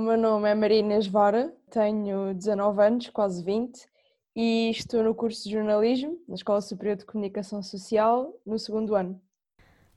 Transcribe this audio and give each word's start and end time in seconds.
O 0.00 0.02
meu 0.02 0.16
nome 0.16 0.48
é 0.48 0.54
Maria 0.54 0.78
Inês 0.78 1.06
Vara, 1.06 1.54
tenho 1.70 2.32
19 2.32 2.82
anos, 2.82 3.10
quase 3.10 3.44
20, 3.44 3.86
e 4.34 4.70
estou 4.70 5.04
no 5.04 5.14
curso 5.14 5.44
de 5.44 5.50
jornalismo 5.50 6.16
na 6.26 6.36
Escola 6.36 6.62
Superior 6.62 6.96
de 6.96 7.04
Comunicação 7.04 7.62
Social, 7.62 8.34
no 8.46 8.58
segundo 8.58 8.94
ano. 8.94 9.20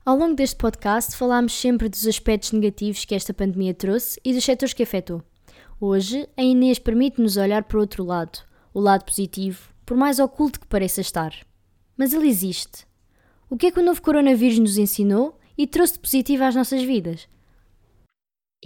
Ao 0.04 0.14
longo 0.14 0.34
deste 0.34 0.56
podcast 0.56 1.16
falámos 1.16 1.58
sempre 1.58 1.88
dos 1.88 2.06
aspectos 2.06 2.52
negativos 2.52 3.06
que 3.06 3.14
esta 3.14 3.32
pandemia 3.32 3.72
trouxe 3.72 4.20
e 4.22 4.34
dos 4.34 4.44
setores 4.44 4.74
que 4.74 4.82
afetou. 4.82 5.22
Hoje, 5.80 6.28
a 6.36 6.42
Inês 6.42 6.78
permite-nos 6.78 7.38
olhar 7.38 7.64
para 7.64 7.80
outro 7.80 8.04
lado, 8.04 8.40
o 8.74 8.80
lado 8.80 9.06
positivo, 9.06 9.72
por 9.86 9.96
mais 9.96 10.18
oculto 10.18 10.60
que 10.60 10.66
pareça 10.66 11.00
estar. 11.00 11.32
Mas 11.96 12.12
ele 12.12 12.28
existe. 12.28 12.86
O 13.48 13.56
que 13.56 13.68
é 13.68 13.70
que 13.70 13.80
o 13.80 13.82
novo 13.82 14.02
coronavírus 14.02 14.58
nos 14.58 14.76
ensinou 14.76 15.38
e 15.56 15.66
trouxe 15.66 15.94
de 15.94 16.00
positivo 16.00 16.44
às 16.44 16.54
nossas 16.54 16.82
vidas? 16.82 17.26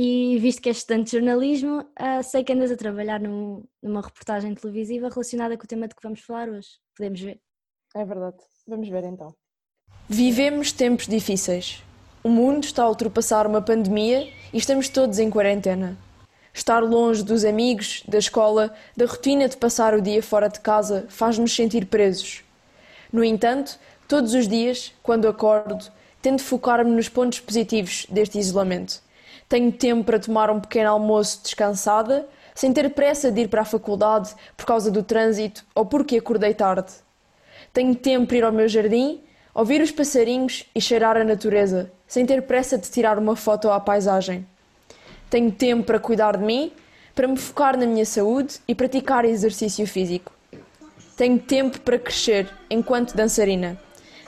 E 0.00 0.38
visto 0.38 0.62
que 0.62 0.68
és 0.68 0.76
estudante 0.76 1.06
de 1.06 1.16
jornalismo, 1.16 1.80
uh, 1.80 2.22
sei 2.22 2.44
que 2.44 2.52
andas 2.52 2.70
a 2.70 2.76
trabalhar 2.76 3.18
num, 3.18 3.64
numa 3.82 4.00
reportagem 4.00 4.54
televisiva 4.54 5.08
relacionada 5.08 5.58
com 5.58 5.64
o 5.64 5.66
tema 5.66 5.88
de 5.88 5.96
que 5.96 6.02
vamos 6.04 6.20
falar 6.20 6.48
hoje. 6.48 6.68
Podemos 6.96 7.20
ver? 7.20 7.40
É 7.96 8.04
verdade. 8.04 8.36
Vamos 8.68 8.88
ver 8.88 9.02
então. 9.02 9.34
Vivemos 10.08 10.70
tempos 10.70 11.08
difíceis. 11.08 11.82
O 12.22 12.28
mundo 12.28 12.62
está 12.62 12.84
a 12.84 12.88
ultrapassar 12.88 13.44
uma 13.44 13.60
pandemia 13.60 14.32
e 14.52 14.58
estamos 14.58 14.88
todos 14.88 15.18
em 15.18 15.28
quarentena. 15.28 15.98
Estar 16.54 16.78
longe 16.78 17.24
dos 17.24 17.44
amigos, 17.44 18.04
da 18.06 18.18
escola, 18.18 18.72
da 18.96 19.04
rotina 19.04 19.48
de 19.48 19.56
passar 19.56 19.94
o 19.94 20.00
dia 20.00 20.22
fora 20.22 20.46
de 20.46 20.60
casa 20.60 21.06
faz-nos 21.08 21.52
sentir 21.52 21.86
presos. 21.86 22.44
No 23.12 23.24
entanto, 23.24 23.76
todos 24.06 24.32
os 24.32 24.46
dias, 24.46 24.92
quando 25.02 25.26
acordo, 25.26 25.90
tento 26.22 26.44
focar-me 26.44 26.92
nos 26.92 27.08
pontos 27.08 27.40
positivos 27.40 28.06
deste 28.08 28.38
isolamento 28.38 29.07
tenho 29.48 29.72
tempo 29.72 30.04
para 30.04 30.18
tomar 30.18 30.50
um 30.50 30.60
pequeno 30.60 30.90
almoço 30.90 31.42
descansada, 31.42 32.28
sem 32.54 32.72
ter 32.72 32.90
pressa 32.90 33.30
de 33.32 33.42
ir 33.42 33.48
para 33.48 33.62
a 33.62 33.64
faculdade 33.64 34.34
por 34.56 34.66
causa 34.66 34.90
do 34.90 35.02
trânsito 35.02 35.64
ou 35.74 35.86
porque 35.86 36.18
acordei 36.18 36.52
tarde. 36.52 36.92
Tenho 37.72 37.94
tempo 37.94 38.26
para 38.26 38.36
ir 38.36 38.44
ao 38.44 38.52
meu 38.52 38.68
jardim, 38.68 39.22
ouvir 39.54 39.80
os 39.80 39.90
passarinhos 39.90 40.66
e 40.74 40.80
cheirar 40.80 41.16
a 41.16 41.24
natureza, 41.24 41.90
sem 42.06 42.26
ter 42.26 42.42
pressa 42.42 42.76
de 42.76 42.90
tirar 42.90 43.18
uma 43.18 43.36
foto 43.36 43.70
à 43.70 43.80
paisagem. 43.80 44.46
Tenho 45.30 45.50
tempo 45.50 45.84
para 45.84 45.98
cuidar 45.98 46.36
de 46.36 46.44
mim, 46.44 46.72
para 47.14 47.26
me 47.26 47.36
focar 47.36 47.76
na 47.76 47.86
minha 47.86 48.04
saúde 48.04 48.58
e 48.66 48.74
praticar 48.74 49.24
exercício 49.24 49.86
físico. 49.86 50.32
Tenho 51.16 51.38
tempo 51.38 51.80
para 51.80 51.98
crescer 51.98 52.48
enquanto 52.70 53.16
dançarina. 53.16 53.80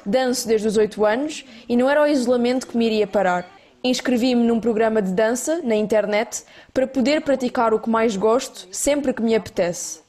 Danço 0.04 0.48
desde 0.48 0.66
os 0.66 0.76
oito 0.76 1.04
anos 1.04 1.44
e 1.68 1.76
não 1.76 1.88
era 1.90 2.02
o 2.02 2.06
isolamento 2.06 2.66
que 2.66 2.76
me 2.76 2.86
iria 2.86 3.06
parar. 3.06 3.59
Inscrevi-me 3.82 4.44
num 4.44 4.60
programa 4.60 5.00
de 5.00 5.10
dança 5.10 5.62
na 5.64 5.74
internet 5.74 6.44
para 6.72 6.86
poder 6.86 7.22
praticar 7.22 7.72
o 7.72 7.80
que 7.80 7.88
mais 7.88 8.14
gosto 8.14 8.68
sempre 8.70 9.14
que 9.14 9.22
me 9.22 9.34
apetece. 9.34 10.00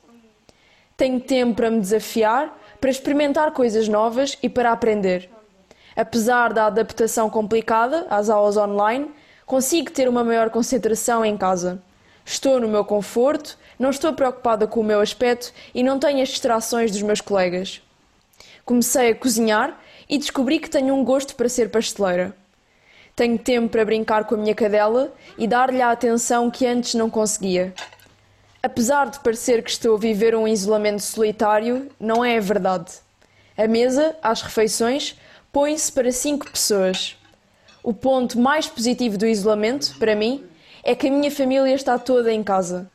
Tenho 0.98 1.22
tempo 1.22 1.56
para 1.56 1.72
me 1.72 1.80
desafiar, 1.80 2.54
para 2.82 2.90
experimentar 2.90 3.52
coisas 3.54 3.88
novas 3.88 4.38
e 4.44 4.50
para 4.50 4.74
aprender. 4.74 5.30
Apesar 5.96 6.52
da 6.52 6.66
adaptação 6.66 7.30
complicada 7.30 8.06
às 8.10 8.30
aulas 8.30 8.58
online, 8.58 9.10
consigo 9.46 9.90
ter 9.90 10.10
uma 10.10 10.24
maior 10.24 10.50
concentração 10.50 11.24
em 11.24 11.38
casa. 11.38 11.82
Estou 12.26 12.60
no 12.60 12.68
meu 12.68 12.84
conforto, 12.84 13.58
não 13.80 13.90
estou 13.90 14.12
preocupada 14.12 14.68
com 14.68 14.82
o 14.82 14.84
meu 14.84 15.00
aspecto 15.00 15.54
e 15.74 15.82
não 15.82 15.98
tenho 15.98 16.22
as 16.22 16.28
distrações 16.30 16.92
dos 16.92 17.02
meus 17.02 17.22
colegas. 17.22 17.82
Comecei 18.66 19.12
a 19.12 19.16
cozinhar 19.16 19.80
e 20.10 20.18
descobri 20.18 20.60
que 20.60 20.70
tenho 20.70 20.94
um 20.94 21.06
gosto 21.06 21.36
para 21.36 21.48
ser 21.48 21.72
pasteleira. 21.72 22.41
Tenho 23.22 23.38
tempo 23.38 23.70
para 23.70 23.86
brincar 23.86 24.24
com 24.26 24.34
a 24.34 24.38
minha 24.40 24.56
cadela 24.56 25.14
e 25.38 25.46
dar-lhe 25.46 25.80
a 25.80 25.92
atenção 25.92 26.50
que 26.50 26.66
antes 26.66 26.96
não 26.96 27.08
conseguia. 27.08 27.72
Apesar 28.64 29.12
de 29.12 29.20
parecer 29.20 29.62
que 29.62 29.70
estou 29.70 29.94
a 29.94 30.00
viver 30.00 30.34
um 30.34 30.48
isolamento 30.48 31.04
solitário, 31.04 31.88
não 32.00 32.26
é 32.26 32.40
verdade. 32.40 32.92
A 33.56 33.68
mesa, 33.68 34.16
às 34.24 34.42
refeições, 34.42 35.16
põe-se 35.52 35.92
para 35.92 36.12
cinco 36.12 36.50
pessoas. 36.50 37.16
O 37.84 37.94
ponto 37.94 38.40
mais 38.40 38.66
positivo 38.66 39.20
do 39.20 39.28
isolamento, 39.28 40.00
para 40.00 40.16
mim, 40.16 40.44
é 40.84 40.96
que 40.96 41.08
a 41.08 41.12
minha 41.12 41.30
família 41.30 41.76
está 41.76 42.00
toda 42.00 42.34
em 42.34 42.44
casa. 42.44 42.90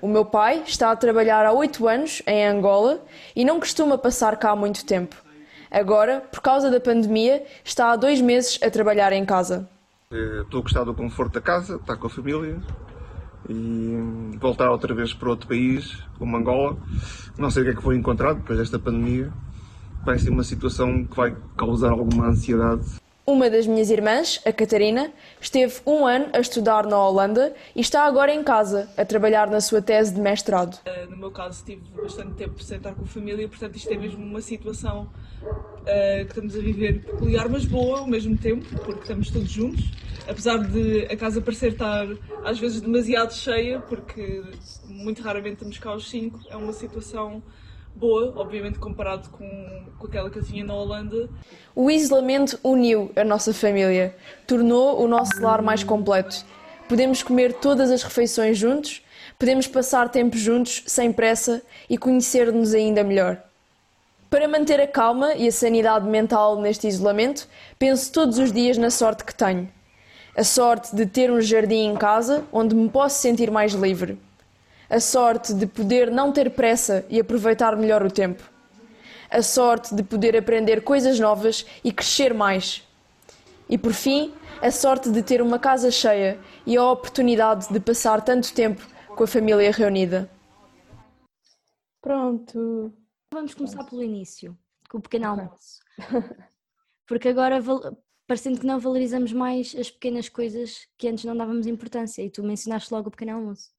O 0.00 0.08
meu 0.08 0.24
pai 0.24 0.62
está 0.66 0.90
a 0.90 0.96
trabalhar 0.96 1.44
há 1.44 1.52
oito 1.52 1.86
anos 1.86 2.22
em 2.26 2.46
Angola 2.46 3.04
e 3.36 3.44
não 3.44 3.60
costuma 3.60 3.98
passar 3.98 4.38
cá 4.38 4.52
há 4.52 4.56
muito 4.56 4.86
tempo. 4.86 5.26
Agora, 5.70 6.22
por 6.32 6.40
causa 6.40 6.70
da 6.70 6.80
pandemia, 6.80 7.44
está 7.62 7.90
há 7.90 7.96
dois 7.96 8.22
meses 8.22 8.58
a 8.62 8.70
trabalhar 8.70 9.12
em 9.12 9.24
casa. 9.26 9.68
Eh, 10.12 10.42
estou 10.42 10.60
a 10.60 10.62
gostar 10.62 10.84
do 10.84 10.94
conforto 10.94 11.32
da 11.32 11.40
casa, 11.40 11.74
estar 11.74 11.96
com 11.96 12.06
a 12.06 12.10
família 12.10 12.60
e 13.48 14.36
voltar 14.38 14.70
outra 14.70 14.94
vez 14.94 15.12
para 15.12 15.30
outro 15.30 15.48
país, 15.48 16.00
como 16.16 16.36
Angola. 16.36 16.76
Não 17.36 17.50
sei 17.50 17.62
o 17.62 17.64
que 17.64 17.72
é 17.72 17.74
que 17.74 17.82
vou 17.82 17.92
encontrar 17.92 18.34
depois 18.34 18.56
desta 18.56 18.78
pandemia. 18.78 19.32
Vai 20.04 20.16
ser 20.16 20.30
uma 20.30 20.44
situação 20.44 21.04
que 21.04 21.16
vai 21.16 21.36
causar 21.56 21.90
alguma 21.90 22.28
ansiedade. 22.28 22.84
Uma 23.28 23.50
das 23.50 23.66
minhas 23.66 23.90
irmãs, 23.90 24.40
a 24.46 24.52
Catarina, 24.52 25.12
esteve 25.40 25.80
um 25.84 26.06
ano 26.06 26.26
a 26.32 26.38
estudar 26.38 26.86
na 26.86 26.96
Holanda 26.96 27.52
e 27.74 27.80
está 27.80 28.04
agora 28.04 28.32
em 28.32 28.40
casa, 28.44 28.88
a 28.96 29.04
trabalhar 29.04 29.50
na 29.50 29.60
sua 29.60 29.82
tese 29.82 30.14
de 30.14 30.20
mestrado. 30.20 30.78
Eh, 30.84 31.06
no 31.06 31.16
meu 31.16 31.32
caso, 31.32 31.64
tive 31.64 31.82
bastante 32.00 32.34
tempo 32.34 32.62
sem 32.62 32.76
estar 32.76 32.94
com 32.94 33.02
a 33.02 33.06
família, 33.06 33.48
portanto, 33.48 33.74
isto 33.74 33.92
é 33.92 33.96
mesmo 33.96 34.24
uma 34.24 34.40
situação 34.40 35.10
uh, 35.42 36.24
que 36.24 36.28
estamos 36.28 36.54
a 36.54 36.60
viver 36.60 37.02
peculiar, 37.02 37.48
mas 37.48 37.64
boa 37.64 37.98
ao 37.98 38.06
mesmo 38.06 38.38
tempo, 38.38 38.64
porque 38.84 39.00
estamos 39.00 39.28
todos 39.28 39.50
juntos. 39.50 39.90
Apesar 40.28 40.58
de 40.58 41.06
a 41.06 41.16
casa 41.16 41.40
parecer 41.40 41.72
estar 41.72 42.06
às 42.44 42.60
vezes 42.60 42.80
demasiado 42.80 43.34
cheia, 43.34 43.80
porque 43.80 44.44
muito 44.84 45.20
raramente 45.20 45.54
estamos 45.54 45.78
cá 45.78 45.90
aos 45.90 46.08
cinco, 46.08 46.38
é 46.48 46.54
uma 46.54 46.72
situação 46.72 47.42
boa, 47.96 48.32
obviamente 48.36 48.78
comparado 48.78 49.28
com, 49.30 49.84
com 49.98 50.06
aquela 50.06 50.30
que 50.30 50.38
eu 50.38 50.44
tinha 50.44 50.64
na 50.64 50.74
Holanda. 50.74 51.28
O 51.74 51.90
isolamento 51.90 52.58
uniu 52.62 53.10
a 53.16 53.24
nossa 53.24 53.52
família, 53.52 54.14
tornou 54.46 55.02
o 55.02 55.08
nosso 55.08 55.40
lar 55.40 55.62
mais 55.62 55.82
completo. 55.82 56.44
Podemos 56.88 57.22
comer 57.22 57.54
todas 57.54 57.90
as 57.90 58.02
refeições 58.02 58.58
juntos, 58.58 59.02
podemos 59.38 59.66
passar 59.66 60.08
tempo 60.08 60.36
juntos 60.36 60.82
sem 60.86 61.12
pressa 61.12 61.62
e 61.88 61.98
conhecer-nos 61.98 62.74
ainda 62.74 63.02
melhor. 63.02 63.42
Para 64.28 64.46
manter 64.46 64.80
a 64.80 64.86
calma 64.86 65.34
e 65.34 65.48
a 65.48 65.52
sanidade 65.52 66.06
mental 66.06 66.60
neste 66.60 66.86
isolamento, 66.86 67.48
penso 67.78 68.12
todos 68.12 68.38
os 68.38 68.52
dias 68.52 68.76
na 68.76 68.90
sorte 68.90 69.24
que 69.24 69.34
tenho. 69.34 69.68
A 70.36 70.44
sorte 70.44 70.94
de 70.94 71.06
ter 71.06 71.30
um 71.30 71.40
jardim 71.40 71.86
em 71.86 71.94
casa 71.96 72.44
onde 72.52 72.74
me 72.74 72.88
posso 72.88 73.20
sentir 73.20 73.50
mais 73.50 73.72
livre 73.72 74.18
a 74.88 75.00
sorte 75.00 75.52
de 75.52 75.66
poder 75.66 76.10
não 76.10 76.32
ter 76.32 76.50
pressa 76.50 77.04
e 77.08 77.18
aproveitar 77.18 77.76
melhor 77.76 78.04
o 78.04 78.10
tempo, 78.10 78.42
a 79.30 79.42
sorte 79.42 79.94
de 79.94 80.02
poder 80.02 80.36
aprender 80.36 80.82
coisas 80.82 81.18
novas 81.18 81.66
e 81.82 81.92
crescer 81.92 82.32
mais. 82.32 82.86
E 83.68 83.76
por 83.76 83.92
fim, 83.92 84.32
a 84.62 84.70
sorte 84.70 85.10
de 85.10 85.22
ter 85.22 85.42
uma 85.42 85.58
casa 85.58 85.90
cheia 85.90 86.38
e 86.64 86.76
a 86.76 86.90
oportunidade 86.90 87.68
de 87.72 87.80
passar 87.80 88.22
tanto 88.22 88.52
tempo 88.54 88.86
com 89.08 89.24
a 89.24 89.26
família 89.26 89.70
reunida. 89.72 90.30
Pronto. 92.00 92.92
Vamos 93.32 93.54
começar 93.54 93.82
pelo 93.84 94.02
início, 94.02 94.56
com 94.88 94.98
o 94.98 95.02
pequeno 95.02 95.26
almoço. 95.26 95.80
Porque 97.06 97.28
agora, 97.28 97.60
parecendo 98.26 98.60
que 98.60 98.66
não 98.66 98.78
valorizamos 98.78 99.32
mais 99.32 99.74
as 99.76 99.90
pequenas 99.90 100.28
coisas 100.28 100.86
que 100.96 101.08
antes 101.08 101.24
não 101.24 101.36
dávamos 101.36 101.66
importância, 101.66 102.22
e 102.22 102.30
tu 102.30 102.42
mencionaste 102.42 102.92
logo 102.92 103.08
o 103.08 103.10
pequeno 103.10 103.34
almoço. 103.34 103.75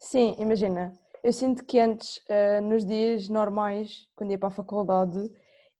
Sim, 0.00 0.34
imagina, 0.38 0.92
eu 1.22 1.32
sinto 1.32 1.64
que 1.64 1.78
antes, 1.78 2.18
uh, 2.28 2.62
nos 2.62 2.84
dias 2.84 3.28
normais, 3.28 4.06
quando 4.16 4.30
ia 4.30 4.38
para 4.38 4.48
a 4.48 4.52
faculdade, 4.52 5.30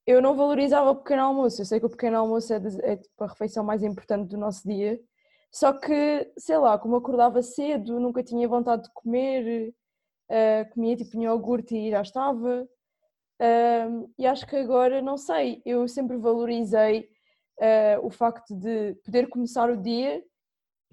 eu 0.06 0.20
não 0.22 0.34
valorizava 0.34 0.90
o 0.90 0.96
pequeno 0.96 1.22
almoço. 1.22 1.60
Eu 1.60 1.66
sei 1.66 1.80
que 1.80 1.86
o 1.86 1.90
pequeno 1.90 2.18
almoço 2.18 2.52
é, 2.52 2.58
de, 2.58 2.84
é 2.84 2.96
tipo, 2.96 3.24
a 3.24 3.26
refeição 3.26 3.64
mais 3.64 3.82
importante 3.82 4.28
do 4.28 4.38
nosso 4.38 4.66
dia, 4.66 5.00
só 5.52 5.72
que, 5.72 6.32
sei 6.38 6.58
lá, 6.58 6.78
como 6.78 6.96
acordava 6.96 7.42
cedo, 7.42 7.98
nunca 7.98 8.22
tinha 8.22 8.48
vontade 8.48 8.84
de 8.84 8.90
comer, 8.94 9.74
uh, 10.30 10.74
comia 10.74 10.97
tipo 10.97 11.18
um 11.18 11.22
iogurte 11.22 11.76
e 11.76 11.91
já 11.91 12.03
estava. 12.03 12.68
Uh, 13.41 14.12
e 14.18 14.26
acho 14.26 14.47
que 14.47 14.56
agora, 14.56 15.03
não 15.03 15.16
sei, 15.16 15.62
eu 15.65 15.88
sempre 15.88 16.16
valorizei 16.16 17.09
uh, 17.59 18.06
o 18.06 18.10
facto 18.10 18.54
de 18.54 18.94
poder 19.04 19.28
começar 19.28 19.70
o 19.70 19.76
dia 19.76 20.22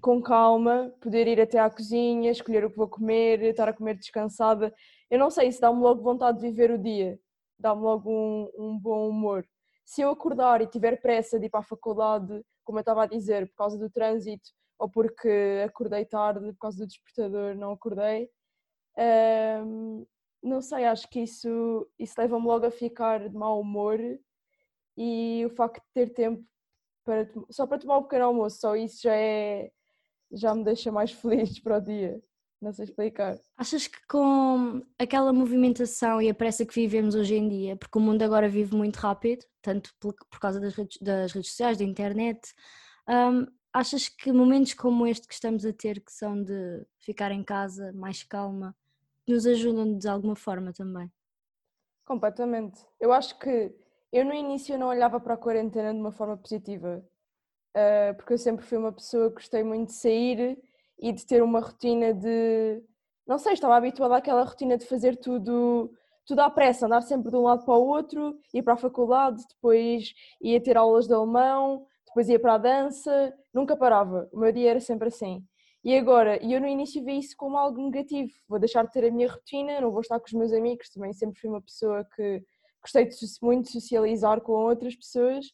com 0.00 0.22
calma, 0.22 0.94
poder 1.00 1.26
ir 1.26 1.40
até 1.40 1.58
à 1.58 1.68
cozinha, 1.68 2.30
escolher 2.30 2.64
o 2.64 2.70
que 2.70 2.76
vou 2.76 2.88
comer, 2.88 3.42
estar 3.42 3.68
a 3.68 3.72
comer 3.72 3.96
descansada. 3.96 4.74
Eu 5.10 5.18
não 5.18 5.30
sei 5.30 5.50
se 5.50 5.60
dá-me 5.60 5.80
logo 5.80 6.02
vontade 6.02 6.38
de 6.38 6.46
viver 6.46 6.70
o 6.70 6.78
dia, 6.78 7.18
dá-me 7.58 7.82
logo 7.82 8.10
um, 8.10 8.50
um, 8.56 8.78
bom 8.78 9.08
humor. 9.08 9.46
Se 9.84 10.02
eu 10.02 10.10
acordar 10.10 10.60
e 10.60 10.66
tiver 10.66 11.00
pressa 11.00 11.38
de 11.38 11.46
ir 11.46 11.50
para 11.50 11.60
a 11.60 11.64
faculdade, 11.64 12.42
como 12.64 12.78
eu 12.78 12.80
estava 12.80 13.04
a 13.04 13.06
dizer, 13.06 13.48
por 13.48 13.56
causa 13.56 13.78
do 13.78 13.90
trânsito 13.90 14.50
ou 14.78 14.88
porque 14.88 15.64
acordei 15.66 16.04
tarde, 16.04 16.52
por 16.52 16.58
causa 16.58 16.78
do 16.78 16.86
despertador, 16.86 17.56
não 17.56 17.72
acordei, 17.72 18.30
hum, 19.64 20.06
não 20.42 20.60
sei, 20.60 20.84
acho 20.84 21.08
que 21.08 21.20
isso, 21.20 21.88
isso 21.98 22.14
leva-me 22.18 22.46
logo 22.46 22.66
a 22.66 22.70
ficar 22.70 23.28
de 23.28 23.34
mau 23.34 23.60
humor 23.60 23.98
e 24.96 25.44
o 25.46 25.50
facto 25.50 25.82
de 25.82 25.92
ter 25.94 26.12
tempo 26.14 26.44
para, 27.04 27.28
só 27.50 27.66
para 27.66 27.78
tomar 27.78 27.98
um 27.98 28.02
pequeno 28.02 28.26
almoço, 28.26 28.58
só 28.60 28.76
isso 28.76 29.02
já 29.02 29.14
é 29.16 29.70
já 30.32 30.54
me 30.54 30.64
deixa 30.64 30.90
mais 30.92 31.12
feliz 31.12 31.58
para 31.60 31.78
o 31.78 31.80
dia. 31.80 32.20
não 32.60 32.72
sei 32.72 32.84
explicar. 32.86 33.38
Achas 33.56 33.86
que 33.86 33.98
com 34.08 34.82
aquela 34.98 35.32
movimentação 35.32 36.20
e 36.20 36.28
a 36.28 36.34
pressa 36.34 36.66
que 36.66 36.74
vivemos 36.74 37.14
hoje 37.14 37.36
em 37.36 37.48
dia, 37.48 37.76
porque 37.76 37.98
o 37.98 38.00
mundo 38.00 38.22
agora 38.22 38.48
vive 38.48 38.74
muito 38.74 38.96
rápido, 38.96 39.44
tanto 39.62 39.94
por, 40.00 40.14
por 40.30 40.40
causa 40.40 40.60
das 40.60 40.74
redes, 40.74 40.98
das 41.00 41.32
redes 41.32 41.50
sociais, 41.50 41.78
da 41.78 41.84
internet, 41.84 42.52
um, 43.08 43.46
achas 43.72 44.08
que 44.08 44.32
momentos 44.32 44.74
como 44.74 45.06
este 45.06 45.26
que 45.28 45.34
estamos 45.34 45.64
a 45.64 45.72
ter, 45.72 46.00
que 46.00 46.12
são 46.12 46.42
de 46.42 46.84
ficar 46.98 47.30
em 47.30 47.44
casa, 47.44 47.92
mais 47.92 48.22
calma, 48.22 48.76
nos 49.26 49.46
ajudam 49.46 49.96
de 49.96 50.08
alguma 50.08 50.34
forma 50.34 50.72
também? 50.72 51.10
Completamente. 52.04 52.80
Eu 52.98 53.12
acho 53.12 53.38
que 53.38 53.74
eu 54.10 54.24
no 54.24 54.32
início 54.32 54.78
não 54.78 54.88
olhava 54.88 55.20
para 55.20 55.34
a 55.34 55.38
quarentena 55.38 55.92
de 55.92 56.00
uma 56.00 56.10
forma 56.10 56.36
positiva, 56.36 57.04
uh, 57.76 58.14
porque 58.16 58.32
eu 58.32 58.38
sempre 58.38 58.64
fui 58.64 58.78
uma 58.78 58.92
pessoa 58.92 59.28
que 59.28 59.36
gostei 59.36 59.62
muito 59.62 59.88
de 59.88 59.94
sair 59.94 60.58
e 60.98 61.12
de 61.12 61.26
ter 61.26 61.42
uma 61.42 61.60
rotina 61.60 62.12
de. 62.12 62.82
Não 63.26 63.38
sei, 63.38 63.52
estava 63.52 63.76
habituada 63.76 64.16
àquela 64.16 64.42
rotina 64.42 64.78
de 64.78 64.86
fazer 64.86 65.16
tudo, 65.16 65.92
tudo 66.26 66.40
à 66.40 66.50
pressa, 66.50 66.86
andar 66.86 67.02
sempre 67.02 67.30
de 67.30 67.36
um 67.36 67.42
lado 67.42 67.64
para 67.64 67.74
o 67.74 67.86
outro, 67.86 68.38
ir 68.54 68.62
para 68.62 68.74
a 68.74 68.76
faculdade, 68.76 69.42
depois 69.48 70.14
ia 70.40 70.60
ter 70.60 70.76
aulas 70.76 71.06
de 71.06 71.14
alemão, 71.14 71.86
depois 72.06 72.28
ia 72.28 72.40
para 72.40 72.54
a 72.54 72.58
dança, 72.58 73.34
nunca 73.52 73.76
parava. 73.76 74.28
O 74.32 74.38
meu 74.38 74.52
dia 74.52 74.70
era 74.70 74.80
sempre 74.80 75.08
assim. 75.08 75.44
E 75.84 75.96
agora, 75.96 76.42
e 76.44 76.52
eu 76.52 76.60
no 76.60 76.66
início 76.66 77.04
vi 77.04 77.18
isso 77.18 77.36
como 77.36 77.56
algo 77.56 77.80
negativo. 77.80 78.32
Vou 78.48 78.58
deixar 78.58 78.84
de 78.84 78.92
ter 78.92 79.04
a 79.06 79.10
minha 79.10 79.30
rotina, 79.30 79.80
não 79.80 79.90
vou 79.90 80.00
estar 80.00 80.18
com 80.18 80.26
os 80.26 80.32
meus 80.32 80.52
amigos. 80.52 80.88
Também 80.90 81.12
sempre 81.12 81.40
fui 81.40 81.48
uma 81.48 81.62
pessoa 81.62 82.04
que 82.16 82.42
gostei 82.82 83.06
de 83.06 83.16
muito 83.42 83.70
socializar 83.70 84.40
com 84.40 84.52
outras 84.52 84.96
pessoas 84.96 85.46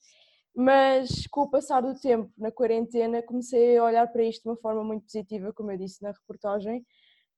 mas 0.55 1.27
com 1.27 1.43
o 1.43 1.51
passar 1.51 1.81
do 1.81 1.99
tempo 1.99 2.31
na 2.39 2.53
quarentena 2.53 3.21
comecei 3.23 3.77
a 3.77 3.85
olhar 3.85 4.07
para 4.07 4.23
isto 4.23 4.43
de 4.43 4.49
uma 4.49 4.57
forma 4.57 4.85
muito 4.85 5.05
positiva, 5.05 5.53
como 5.53 5.73
eu 5.73 5.77
disse 5.77 6.03
na 6.03 6.13
reportagem. 6.13 6.87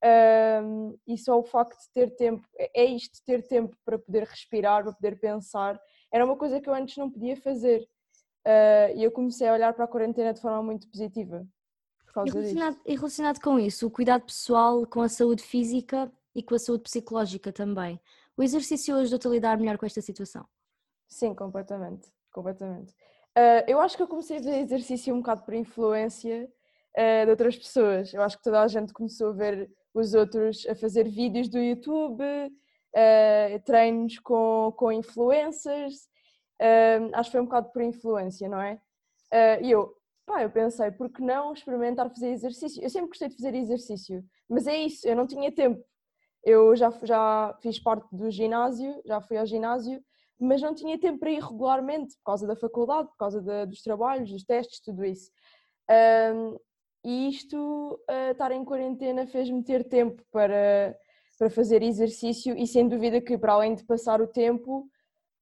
Um, 0.04 0.98
e 1.06 1.16
só 1.16 1.38
o 1.38 1.42
facto 1.42 1.80
de 1.80 1.90
ter 1.92 2.14
tempo, 2.14 2.46
é, 2.58 2.82
é 2.82 2.84
isto, 2.84 3.18
ter 3.24 3.46
tempo 3.46 3.74
para 3.84 3.98
poder 3.98 4.24
respirar, 4.24 4.84
para 4.84 4.92
poder 4.92 5.18
pensar, 5.18 5.80
era 6.12 6.24
uma 6.24 6.36
coisa 6.36 6.60
que 6.60 6.68
eu 6.68 6.74
antes 6.74 6.96
não 6.98 7.10
podia 7.10 7.36
fazer. 7.36 7.88
Uh, 8.46 8.94
e 8.94 9.02
eu 9.02 9.10
comecei 9.10 9.48
a 9.48 9.54
olhar 9.54 9.72
para 9.72 9.86
a 9.86 9.88
quarentena 9.88 10.34
de 10.34 10.40
forma 10.40 10.62
muito 10.62 10.86
positiva. 10.88 11.46
E 12.24 12.30
relacionado, 12.30 12.80
e 12.86 12.94
relacionado 12.94 13.40
com 13.40 13.58
isso, 13.58 13.86
o 13.86 13.90
cuidado 13.90 14.24
pessoal 14.24 14.86
com 14.86 15.00
a 15.00 15.08
saúde 15.08 15.42
física 15.42 16.12
e 16.34 16.42
com 16.42 16.54
a 16.54 16.58
saúde 16.58 16.84
psicológica 16.84 17.52
também. 17.52 18.00
O 18.36 18.42
exercício 18.42 18.94
ajuda-te 18.96 19.26
a 19.26 19.30
lidar 19.30 19.58
melhor 19.58 19.78
com 19.78 19.86
esta 19.86 20.00
situação? 20.00 20.46
Sim, 21.08 21.34
completamente 21.34 22.15
completamente. 22.36 22.92
Uh, 23.36 23.64
eu 23.66 23.80
acho 23.80 23.96
que 23.96 24.02
eu 24.02 24.06
comecei 24.06 24.36
a 24.36 24.40
fazer 24.40 24.58
exercício 24.58 25.14
um 25.14 25.18
bocado 25.18 25.42
por 25.42 25.54
influência 25.54 26.48
uh, 26.96 27.24
de 27.24 27.30
outras 27.30 27.56
pessoas. 27.56 28.12
Eu 28.12 28.22
acho 28.22 28.36
que 28.36 28.44
toda 28.44 28.60
a 28.60 28.68
gente 28.68 28.92
começou 28.92 29.30
a 29.30 29.32
ver 29.32 29.70
os 29.94 30.12
outros 30.12 30.66
a 30.66 30.74
fazer 30.74 31.08
vídeos 31.08 31.48
do 31.48 31.58
YouTube, 31.58 32.22
uh, 32.22 33.62
treinos 33.64 34.18
com, 34.18 34.72
com 34.76 34.92
influencers. 34.92 36.06
acho 37.14 37.30
que 37.30 37.32
foi 37.32 37.40
um 37.40 37.46
bocado 37.46 37.72
por 37.72 37.82
influência, 37.82 38.48
não 38.48 38.60
é? 38.60 38.78
E 39.62 39.70
eu, 39.70 39.94
pá, 40.26 40.42
eu 40.42 40.50
pensei, 40.50 40.90
por 40.90 41.10
que 41.10 41.22
não 41.22 41.52
experimentar 41.52 42.08
fazer 42.10 42.28
exercício? 42.30 42.82
Eu 42.82 42.90
sempre 42.90 43.08
gostei 43.08 43.28
de 43.28 43.36
fazer 43.36 43.54
exercício, 43.54 44.24
mas 44.48 44.66
é 44.66 44.76
isso, 44.76 45.06
eu 45.08 45.16
não 45.16 45.26
tinha 45.26 45.50
tempo. 45.52 45.82
Eu 46.44 46.76
já, 46.76 46.90
já 47.02 47.56
fiz 47.60 47.78
parte 47.78 48.06
do 48.14 48.30
ginásio, 48.30 49.02
já 49.04 49.20
fui 49.20 49.36
ao 49.36 49.46
ginásio, 49.46 50.02
mas 50.38 50.60
não 50.60 50.74
tinha 50.74 50.98
tempo 50.98 51.18
para 51.18 51.30
ir 51.30 51.42
regularmente 51.42 52.14
por 52.16 52.24
causa 52.24 52.46
da 52.46 52.56
faculdade, 52.56 53.08
por 53.08 53.16
causa 53.16 53.40
de, 53.40 53.66
dos 53.66 53.82
trabalhos, 53.82 54.30
dos 54.30 54.44
testes, 54.44 54.80
tudo 54.80 55.04
isso. 55.04 55.30
Um, 55.90 56.58
e 57.04 57.28
isto, 57.28 58.00
uh, 58.10 58.32
estar 58.32 58.50
em 58.52 58.64
quarentena, 58.64 59.26
fez-me 59.26 59.62
ter 59.62 59.84
tempo 59.84 60.22
para, 60.30 60.96
para 61.38 61.48
fazer 61.48 61.82
exercício 61.82 62.56
e 62.56 62.66
sem 62.66 62.88
dúvida 62.88 63.20
que, 63.20 63.38
para 63.38 63.52
além 63.52 63.74
de 63.74 63.84
passar 63.84 64.20
o 64.20 64.26
tempo, 64.26 64.88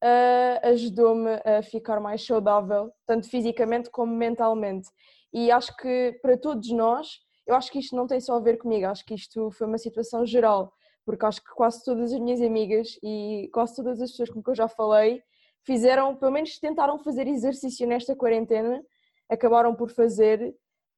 uh, 0.03 0.69
ajudou-me 0.69 1.41
a 1.45 1.63
ficar 1.63 1.99
mais 2.01 2.25
saudável, 2.25 2.93
tanto 3.07 3.29
fisicamente 3.29 3.91
como 3.91 4.15
mentalmente. 4.15 4.89
E 5.33 5.51
acho 5.51 5.75
que 5.77 6.19
para 6.23 6.37
todos 6.37 6.71
nós, 6.71 7.19
eu 7.47 7.55
acho 7.55 7.73
que 7.73 7.79
isto 7.79 7.97
não 7.97 8.07
tem 8.07 8.21
só 8.21 8.37
a 8.37 8.41
ver 8.41 8.59
comigo, 8.59 8.87
acho 8.87 9.05
que 9.05 9.15
isto 9.15 9.51
foi 9.51 9.67
uma 9.67 9.79
situação 9.79 10.25
geral 10.25 10.73
porque 11.05 11.27
acho 11.27 11.43
que 11.43 11.51
quase 11.55 11.85
todas 11.85 12.13
as 12.13 12.19
minhas 12.19 12.41
amigas 12.41 12.99
e 13.03 13.49
quase 13.53 13.77
todas 13.77 14.01
as 14.01 14.11
pessoas 14.11 14.31
com 14.31 14.43
que 14.43 14.51
eu 14.51 14.55
já 14.55 14.69
falei 14.69 15.23
fizeram, 15.65 16.15
pelo 16.17 16.33
menos 16.33 16.59
tentaram 16.59 16.99
fazer 16.99 17.27
exercício 17.27 17.87
nesta 17.87 18.15
quarentena, 18.15 18.83
acabaram 19.29 19.75
por 19.75 19.91
fazer. 19.91 20.55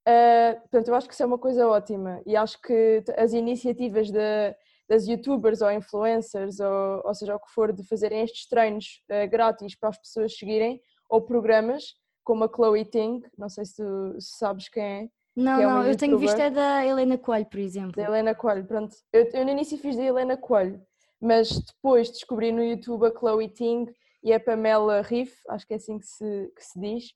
Uh, 0.09 0.61
portanto, 0.61 0.89
eu 0.89 0.95
acho 0.95 1.09
que 1.09 1.15
isso 1.15 1.23
é 1.23 1.27
uma 1.27 1.39
coisa 1.39 1.67
ótima 1.69 2.23
e 2.25 2.37
acho 2.37 2.61
que 2.61 3.03
as 3.17 3.33
iniciativas 3.33 4.11
de, 4.11 4.57
das 4.89 5.07
youtubers 5.07 5.63
ou 5.63 5.71
influencers, 5.71 6.61
ou, 6.61 7.03
ou 7.05 7.15
seja, 7.15 7.35
o 7.35 7.41
que 7.41 7.51
for, 7.51 7.73
de 7.73 7.85
fazerem 7.85 8.23
estes 8.23 8.49
treinos 8.49 9.03
uh, 9.11 9.29
grátis 9.29 9.75
para 9.75 9.89
as 9.89 9.99
pessoas 9.99 10.37
seguirem, 10.37 10.81
ou 11.09 11.23
programas 11.23 11.95
como 12.25 12.45
a 12.45 12.49
Chloe 12.53 12.85
Ting, 12.85 13.23
não 13.39 13.49
sei 13.49 13.65
se 13.65 13.77
tu 13.77 14.17
sabes 14.21 14.69
quem 14.69 14.83
é, 14.83 15.09
não, 15.37 15.61
é 15.61 15.67
não, 15.67 15.87
eu 15.87 15.97
tenho 15.97 16.19
visto 16.19 16.41
é 16.41 16.49
da 16.49 16.85
Helena 16.85 17.19
Coelho, 17.19 17.47
por 17.47 17.61
exemplo. 17.61 17.93
Da 17.93 18.05
Helena 18.05 18.35
Coelho, 18.35 18.65
pronto. 18.65 18.97
Eu, 19.13 19.29
eu 19.33 19.45
no 19.45 19.51
início 19.51 19.77
fiz 19.77 19.95
da 19.95 20.03
Helena 20.03 20.37
Coelho, 20.37 20.81
mas 21.21 21.51
depois 21.51 22.11
descobri 22.11 22.51
no 22.51 22.65
YouTube 22.65 23.07
a 23.07 23.11
Chloe 23.11 23.49
Ting 23.49 23.87
e 24.23 24.33
a 24.33 24.41
Pamela 24.41 25.03
Riff, 25.03 25.37
acho 25.51 25.67
que 25.67 25.75
é 25.75 25.77
assim 25.77 25.99
que 25.99 26.07
se, 26.07 26.53
que 26.57 26.65
se 26.65 26.81
diz. 26.81 27.11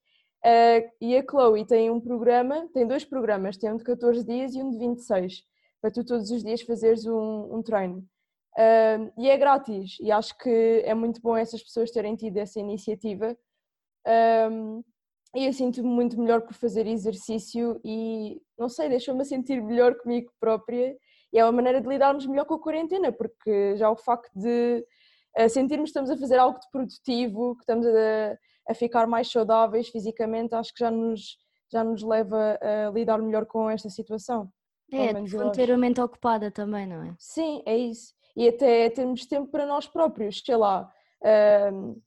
Uh, 0.44 0.88
e 1.00 1.16
a 1.16 1.24
Chloe 1.28 1.66
tem 1.66 1.90
um 1.90 2.00
programa, 2.00 2.68
tem 2.72 2.86
dois 2.86 3.04
programas, 3.04 3.56
tem 3.56 3.72
um 3.72 3.76
de 3.76 3.84
14 3.84 4.24
dias 4.24 4.54
e 4.54 4.62
um 4.62 4.70
de 4.70 4.78
26, 4.78 5.42
para 5.80 5.90
tu 5.90 6.04
todos 6.04 6.30
os 6.30 6.44
dias 6.44 6.60
fazeres 6.60 7.06
um, 7.06 7.56
um 7.56 7.62
treino. 7.62 8.06
Uh, 8.58 9.12
e 9.18 9.30
é 9.30 9.36
grátis, 9.38 9.96
e 10.00 10.12
acho 10.12 10.36
que 10.36 10.82
é 10.84 10.94
muito 10.94 11.20
bom 11.22 11.36
essas 11.36 11.62
pessoas 11.62 11.90
terem 11.90 12.16
tido 12.16 12.36
essa 12.36 12.60
iniciativa. 12.60 13.36
Um, 14.50 14.82
e 15.34 15.46
eu 15.46 15.52
sinto-me 15.52 15.88
muito 15.88 16.20
melhor 16.20 16.40
por 16.42 16.54
fazer 16.54 16.86
exercício 16.86 17.80
e, 17.84 18.40
não 18.58 18.68
sei, 18.68 18.88
deixou-me 18.88 19.24
sentir 19.24 19.62
melhor 19.62 19.94
comigo 19.96 20.32
própria 20.40 20.96
e 21.32 21.38
é 21.38 21.44
uma 21.44 21.52
maneira 21.52 21.80
de 21.80 21.88
lidarmos 21.88 22.26
melhor 22.26 22.44
com 22.44 22.54
a 22.54 22.60
quarentena, 22.60 23.12
porque 23.12 23.76
já 23.76 23.88
o 23.88 23.96
facto 23.96 24.30
de 24.34 24.84
uh, 25.38 25.48
sentirmos 25.48 25.88
que 25.88 25.98
estamos 25.98 26.10
a 26.10 26.16
fazer 26.16 26.38
algo 26.38 26.58
de 26.58 26.68
produtivo, 26.72 27.54
que 27.54 27.62
estamos 27.62 27.86
a, 27.86 28.36
a 28.68 28.74
ficar 28.74 29.06
mais 29.06 29.30
saudáveis 29.30 29.88
fisicamente, 29.88 30.54
acho 30.54 30.74
que 30.74 30.80
já 30.80 30.90
nos, 30.90 31.38
já 31.72 31.84
nos 31.84 32.02
leva 32.02 32.58
a 32.60 32.90
lidar 32.90 33.22
melhor 33.22 33.46
com 33.46 33.70
esta 33.70 33.88
situação. 33.88 34.50
É, 34.92 35.12
ter 35.52 35.70
a 35.70 35.78
mente 35.78 36.00
ocupada 36.00 36.50
também, 36.50 36.84
não 36.84 37.04
é? 37.04 37.14
Sim, 37.16 37.62
é 37.64 37.76
isso. 37.76 38.12
E 38.36 38.48
até 38.48 38.90
termos 38.90 39.24
tempo 39.24 39.48
para 39.48 39.64
nós 39.64 39.86
próprios, 39.86 40.42
sei 40.44 40.56
lá. 40.56 40.90
Uh, 41.22 42.00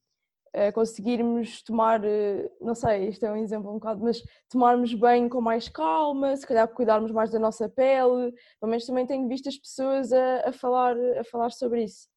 conseguirmos 0.72 1.62
tomar, 1.62 2.04
eh, 2.04 2.50
não 2.60 2.74
sei, 2.74 3.08
isto 3.08 3.26
é 3.26 3.32
um 3.32 3.36
exemplo 3.36 3.70
um 3.70 3.74
bocado, 3.74 4.02
mas 4.02 4.22
tomarmos 4.48 4.94
bem 4.94 5.28
com 5.28 5.40
mais 5.40 5.68
calma, 5.68 6.36
se 6.36 6.46
calhar 6.46 6.68
cuidarmos 6.68 7.10
mais 7.10 7.30
da 7.30 7.38
nossa 7.38 7.68
pele, 7.68 8.32
pelo 8.60 8.70
menos 8.70 8.86
também 8.86 9.06
tenho 9.06 9.28
visto 9.28 9.48
as 9.48 9.56
pessoas 9.56 10.12
a, 10.12 10.48
a 10.48 10.52
falar, 10.52 10.96
a 11.18 11.24
falar 11.24 11.50
sobre 11.50 11.84
isso. 11.84 12.08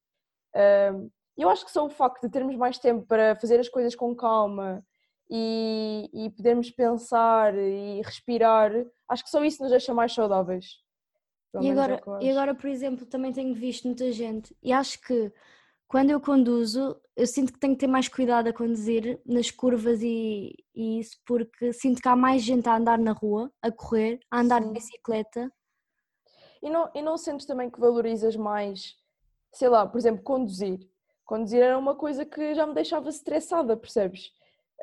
Eu 1.37 1.49
acho 1.49 1.65
que 1.65 1.71
só 1.71 1.85
o 1.85 1.89
facto 1.89 2.23
de 2.23 2.29
termos 2.31 2.55
mais 2.55 2.79
tempo 2.79 3.05
para 3.05 3.35
fazer 3.35 3.59
as 3.59 3.69
coisas 3.69 3.95
com 3.95 4.15
calma 4.15 4.83
e, 5.29 6.09
e 6.13 6.29
podermos 6.31 6.71
pensar 6.71 7.55
e 7.55 8.01
respirar, 8.03 8.71
acho 9.07 9.23
que 9.23 9.29
só 9.29 9.43
isso 9.43 9.61
nos 9.61 9.71
deixa 9.71 9.93
mais 9.93 10.13
saudáveis. 10.13 10.65
E 11.61 11.71
agora, 11.71 12.01
é 12.21 12.25
e 12.25 12.31
agora, 12.31 12.53
por 12.53 12.67
exemplo, 12.67 13.05
também 13.05 13.31
tenho 13.31 13.53
visto 13.53 13.85
muita 13.85 14.11
gente, 14.11 14.55
e 14.61 14.71
acho 14.71 15.01
que 15.01 15.31
quando 15.87 16.09
eu 16.09 16.19
conduzo, 16.19 16.99
eu 17.15 17.25
sinto 17.25 17.53
que 17.53 17.59
tenho 17.59 17.73
que 17.73 17.79
ter 17.79 17.87
mais 17.87 18.09
cuidado 18.09 18.47
a 18.47 18.53
conduzir 18.53 19.21
nas 19.25 19.49
curvas 19.49 20.01
e, 20.01 20.53
e 20.75 20.99
isso, 20.99 21.17
porque 21.25 21.71
sinto 21.71 22.01
que 22.01 22.09
há 22.09 22.15
mais 22.15 22.43
gente 22.43 22.67
a 22.67 22.75
andar 22.75 22.99
na 22.99 23.13
rua, 23.13 23.51
a 23.61 23.71
correr, 23.71 24.19
a 24.29 24.41
andar 24.41 24.61
Sim. 24.61 24.67
de 24.67 24.73
bicicleta. 24.73 25.51
E 26.61 26.69
não, 26.69 26.91
e 26.93 27.01
não 27.01 27.17
sentes 27.17 27.45
também 27.45 27.69
que 27.69 27.79
valorizas 27.79 28.35
mais, 28.35 28.95
sei 29.53 29.69
lá, 29.69 29.87
por 29.87 29.97
exemplo, 29.97 30.23
conduzir? 30.23 30.79
Conduzir 31.23 31.61
era 31.61 31.77
uma 31.77 31.95
coisa 31.95 32.25
que 32.25 32.53
já 32.53 32.67
me 32.67 32.73
deixava 32.73 33.09
estressada, 33.09 33.77
percebes? 33.77 34.31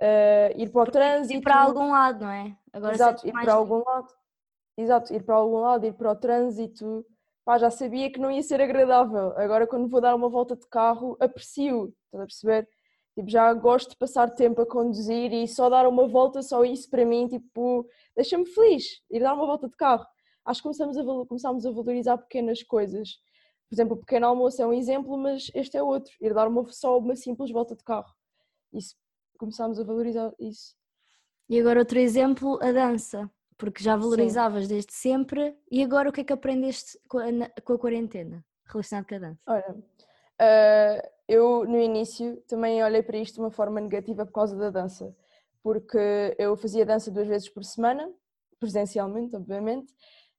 Uh, 0.00 0.56
ir 0.56 0.70
para 0.70 0.88
o 0.88 0.90
trânsito. 0.90 1.38
Ir 1.38 1.42
para 1.42 1.60
algum 1.60 1.90
lado, 1.90 2.24
não 2.24 2.30
é? 2.30 2.56
Agora 2.72 2.94
Exato, 2.94 3.26
ir 3.26 3.32
para 3.32 3.52
algum 3.52 3.82
lado. 3.84 4.08
Exato, 4.76 5.12
ir 5.12 5.22
para 5.22 5.34
algum 5.34 5.60
lado, 5.60 5.86
ir 5.86 5.92
para 5.92 6.10
o 6.10 6.16
trânsito 6.16 7.06
pá, 7.44 7.58
já 7.58 7.70
sabia 7.70 8.10
que 8.10 8.18
não 8.18 8.30
ia 8.30 8.42
ser 8.42 8.60
agradável. 8.60 9.32
Agora, 9.38 9.66
quando 9.66 9.88
vou 9.88 10.00
dar 10.00 10.14
uma 10.14 10.28
volta 10.28 10.56
de 10.56 10.66
carro, 10.68 11.16
aprecio, 11.20 11.94
estás 12.06 12.22
a 12.22 12.26
perceber? 12.26 12.68
Tipo, 13.14 13.30
já 13.30 13.52
gosto 13.54 13.90
de 13.90 13.96
passar 13.96 14.30
tempo 14.30 14.60
a 14.62 14.66
conduzir 14.66 15.32
e 15.32 15.46
só 15.46 15.68
dar 15.68 15.86
uma 15.86 16.08
volta, 16.08 16.42
só 16.42 16.64
isso 16.64 16.90
para 16.90 17.04
mim, 17.04 17.28
tipo, 17.28 17.88
deixa-me 18.16 18.46
feliz, 18.46 19.02
ir 19.10 19.20
dar 19.20 19.34
uma 19.34 19.46
volta 19.46 19.68
de 19.68 19.76
carro. 19.76 20.04
Acho 20.44 20.60
que 20.60 20.64
começamos 20.64 20.96
a, 20.98 21.04
começamos 21.26 21.66
a 21.66 21.70
valorizar 21.70 22.18
pequenas 22.18 22.62
coisas. 22.62 23.18
Por 23.68 23.74
exemplo, 23.74 23.94
o 23.96 24.00
pequeno 24.00 24.26
almoço 24.26 24.60
é 24.60 24.66
um 24.66 24.72
exemplo, 24.72 25.16
mas 25.16 25.50
este 25.54 25.76
é 25.76 25.82
outro, 25.82 26.12
ir 26.20 26.34
dar 26.34 26.48
uma, 26.48 26.64
só 26.72 26.98
uma 26.98 27.14
simples 27.16 27.50
volta 27.50 27.76
de 27.76 27.84
carro. 27.84 28.12
Isso, 28.72 28.96
começamos 29.38 29.78
a 29.78 29.84
valorizar 29.84 30.32
isso. 30.38 30.74
E 31.48 31.60
agora 31.60 31.78
outro 31.78 31.98
exemplo, 31.98 32.58
a 32.62 32.72
dança 32.72 33.30
Porque 33.56 33.82
já 33.82 33.96
valorizavas 33.96 34.64
Sim. 34.64 34.68
desde 34.68 34.92
sempre 34.92 35.56
e 35.70 35.82
agora 35.82 36.08
o 36.08 36.12
que 36.12 36.20
é 36.22 36.24
que 36.24 36.32
aprendeste 36.32 36.98
com 37.08 37.18
a, 37.18 37.62
com 37.62 37.72
a 37.74 37.78
quarentena 37.78 38.44
relacionado 38.66 39.06
com 39.06 39.14
a 39.14 39.18
dança? 39.18 39.40
Olha, 39.46 39.70
uh, 39.74 41.08
eu 41.28 41.64
no 41.64 41.78
início 41.78 42.36
também 42.48 42.82
olhei 42.82 43.02
para 43.02 43.18
isto 43.18 43.34
de 43.34 43.40
uma 43.40 43.50
forma 43.50 43.80
negativa 43.80 44.26
por 44.26 44.32
causa 44.32 44.56
da 44.56 44.70
dança, 44.70 45.14
porque 45.62 46.34
eu 46.38 46.56
fazia 46.56 46.84
dança 46.84 47.10
duas 47.10 47.26
vezes 47.26 47.48
por 47.48 47.64
semana, 47.64 48.10
presencialmente, 48.58 49.36
obviamente, 49.36 49.92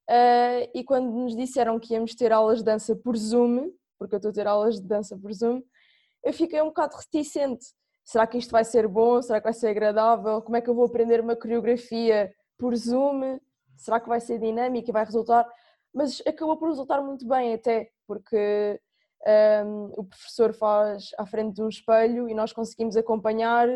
uh, 0.10 0.70
e 0.74 0.84
quando 0.84 1.12
nos 1.12 1.36
disseram 1.36 1.80
que 1.80 1.94
íamos 1.94 2.16
ter 2.16 2.32
aulas 2.32 2.60
de 2.60 2.66
dança 2.66 2.96
por 2.96 3.16
Zoom, 3.16 3.72
porque 3.98 4.16
eu 4.16 4.18
estou 4.18 4.32
a 4.32 4.34
ter 4.34 4.48
aulas 4.48 4.80
de 4.80 4.88
dança 4.88 5.18
por 5.18 5.32
Zoom, 5.34 5.62
eu 6.24 6.34
fiquei 6.34 6.62
um 6.62 6.68
bocado 6.68 6.96
reticente. 6.98 7.66
Será 8.04 8.28
que 8.28 8.38
isto 8.38 8.52
vai 8.52 8.64
ser 8.64 8.88
bom? 8.88 9.22
Será 9.22 9.40
que 9.40 9.46
vai 9.46 9.54
ser 9.54 9.68
agradável? 9.68 10.42
Como 10.42 10.56
é 10.56 10.62
que 10.62 10.70
eu 10.70 10.76
vou 10.76 10.86
aprender 10.86 11.22
uma 11.22 11.36
coreografia 11.36 12.32
por 12.58 12.76
Zoom? 12.76 13.40
Será 13.78 14.00
que 14.00 14.10
vai 14.10 14.20
ser 14.20 14.40
dinâmica 14.40 14.90
e 14.90 14.94
vai 14.94 15.06
resultar? 15.06 15.46
Mas 15.94 16.22
acabou 16.28 16.58
por 16.58 16.70
resultar 16.70 17.02
muito 17.02 17.28
bem 17.28 17.54
até, 17.54 17.90
porque 18.08 18.80
um, 19.66 19.86
o 19.98 20.04
professor 20.04 20.54
faz 20.54 21.10
à 21.18 21.26
frente 21.26 21.56
de 21.56 21.64
um 21.64 21.70
espelho 21.70 22.30
e 22.30 22.34
nós 22.34 22.54
conseguimos 22.54 22.96
acompanhar 22.96 23.68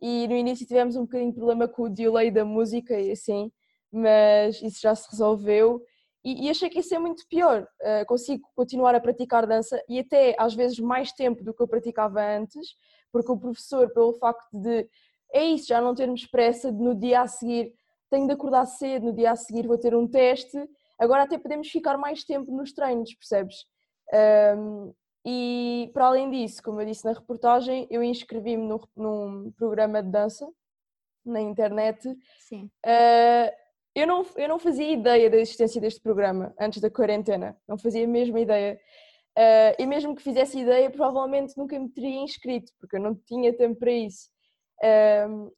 e 0.00 0.28
no 0.28 0.36
início 0.36 0.66
tivemos 0.66 0.96
um 0.96 1.02
bocadinho 1.02 1.30
de 1.30 1.36
problema 1.36 1.66
com 1.66 1.84
o 1.84 1.88
delay 1.88 2.30
da 2.30 2.44
música 2.44 2.98
e 2.98 3.10
assim, 3.10 3.50
mas 3.90 4.60
isso 4.60 4.80
já 4.80 4.94
se 4.94 5.10
resolveu 5.10 5.82
e, 6.24 6.46
e 6.46 6.50
achei 6.50 6.68
que 6.68 6.78
ia 6.78 6.82
ser 6.82 6.98
muito 6.98 7.26
pior. 7.28 7.66
Uh, 7.80 8.06
consigo 8.06 8.48
continuar 8.54 8.94
a 8.94 9.00
praticar 9.00 9.46
dança 9.46 9.82
e 9.88 9.98
até 9.98 10.34
às 10.38 10.54
vezes 10.54 10.78
mais 10.78 11.12
tempo 11.12 11.42
do 11.42 11.54
que 11.54 11.62
eu 11.62 11.68
praticava 11.68 12.20
antes, 12.20 12.68
porque 13.12 13.30
o 13.30 13.38
professor, 13.38 13.92
pelo 13.92 14.14
facto 14.14 14.48
de 14.52 14.88
é 15.32 15.44
isso, 15.44 15.66
já 15.66 15.80
não 15.80 15.94
termos 15.94 16.26
pressa 16.26 16.70
de 16.70 16.78
no 16.78 16.94
dia 16.94 17.22
a 17.22 17.26
seguir 17.26 17.74
tenho 18.14 18.28
de 18.28 18.32
acordar 18.32 18.64
cedo, 18.66 19.06
no 19.06 19.12
dia 19.12 19.32
a 19.32 19.36
seguir 19.36 19.66
vou 19.66 19.76
ter 19.76 19.92
um 19.92 20.06
teste, 20.06 20.56
agora 20.96 21.24
até 21.24 21.36
podemos 21.36 21.68
ficar 21.68 21.98
mais 21.98 22.22
tempo 22.22 22.52
nos 22.52 22.72
treinos, 22.72 23.12
percebes? 23.12 23.56
Um, 24.56 24.94
e 25.26 25.90
para 25.92 26.06
além 26.06 26.30
disso, 26.30 26.62
como 26.62 26.80
eu 26.80 26.86
disse 26.86 27.04
na 27.04 27.12
reportagem, 27.12 27.88
eu 27.90 28.04
inscrevi-me 28.04 28.68
num, 28.68 28.78
num, 28.96 29.52
programa 29.56 30.00
de 30.00 30.10
dança 30.10 30.48
na 31.24 31.40
internet. 31.40 32.08
Sim. 32.38 32.70
Uh, 32.86 33.50
eu, 33.96 34.06
não, 34.06 34.24
eu 34.36 34.48
não 34.48 34.58
fazia 34.60 34.92
ideia 34.92 35.28
da 35.28 35.38
existência 35.38 35.80
deste 35.80 36.00
programa 36.00 36.54
antes 36.60 36.80
da 36.80 36.90
quarentena, 36.90 37.56
não 37.66 37.76
fazia 37.76 38.04
a 38.04 38.08
mesma 38.08 38.38
ideia. 38.38 38.78
Uh, 39.36 39.74
e 39.82 39.86
mesmo 39.86 40.14
que 40.14 40.22
fizesse 40.22 40.60
ideia, 40.60 40.88
provavelmente 40.88 41.56
nunca 41.56 41.76
me 41.76 41.88
teria 41.88 42.22
inscrito, 42.22 42.70
porque 42.78 42.94
eu 42.94 43.00
não 43.00 43.16
tinha 43.26 43.52
tempo 43.52 43.76
para 43.80 43.90
isso. 43.90 44.28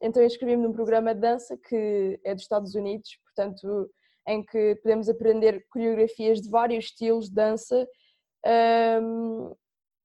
Então 0.01 0.23
inscrevi-me 0.23 0.63
num 0.63 0.71
programa 0.71 1.13
de 1.13 1.21
dança 1.21 1.57
que 1.57 2.19
é 2.23 2.33
dos 2.33 2.43
Estados 2.43 2.75
Unidos, 2.75 3.17
portanto, 3.25 3.89
em 4.27 4.43
que 4.43 4.75
podemos 4.81 5.09
aprender 5.09 5.65
coreografias 5.69 6.41
de 6.41 6.49
vários 6.49 6.85
estilos 6.85 7.27
de 7.27 7.35
dança. 7.35 7.87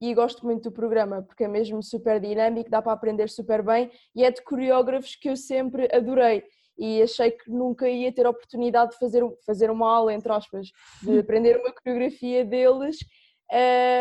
E 0.00 0.14
gosto 0.14 0.44
muito 0.44 0.64
do 0.64 0.72
programa 0.72 1.22
porque 1.22 1.44
é 1.44 1.48
mesmo 1.48 1.80
super 1.80 2.18
dinâmico, 2.20 2.68
dá 2.68 2.82
para 2.82 2.92
aprender 2.92 3.28
super 3.28 3.62
bem 3.62 3.88
e 4.16 4.24
é 4.24 4.30
de 4.32 4.42
coreógrafos 4.42 5.14
que 5.14 5.30
eu 5.30 5.36
sempre 5.36 5.88
adorei. 5.94 6.42
E 6.76 7.00
achei 7.00 7.30
que 7.30 7.48
nunca 7.48 7.88
ia 7.88 8.12
ter 8.12 8.26
a 8.26 8.30
oportunidade 8.30 8.92
de 8.92 8.98
fazer, 8.98 9.22
fazer 9.46 9.70
uma 9.70 9.88
aula, 9.88 10.12
entre 10.12 10.32
aspas, 10.32 10.72
de 11.00 11.18
aprender 11.20 11.56
uma 11.58 11.72
coreografia 11.72 12.44
deles. 12.44 12.96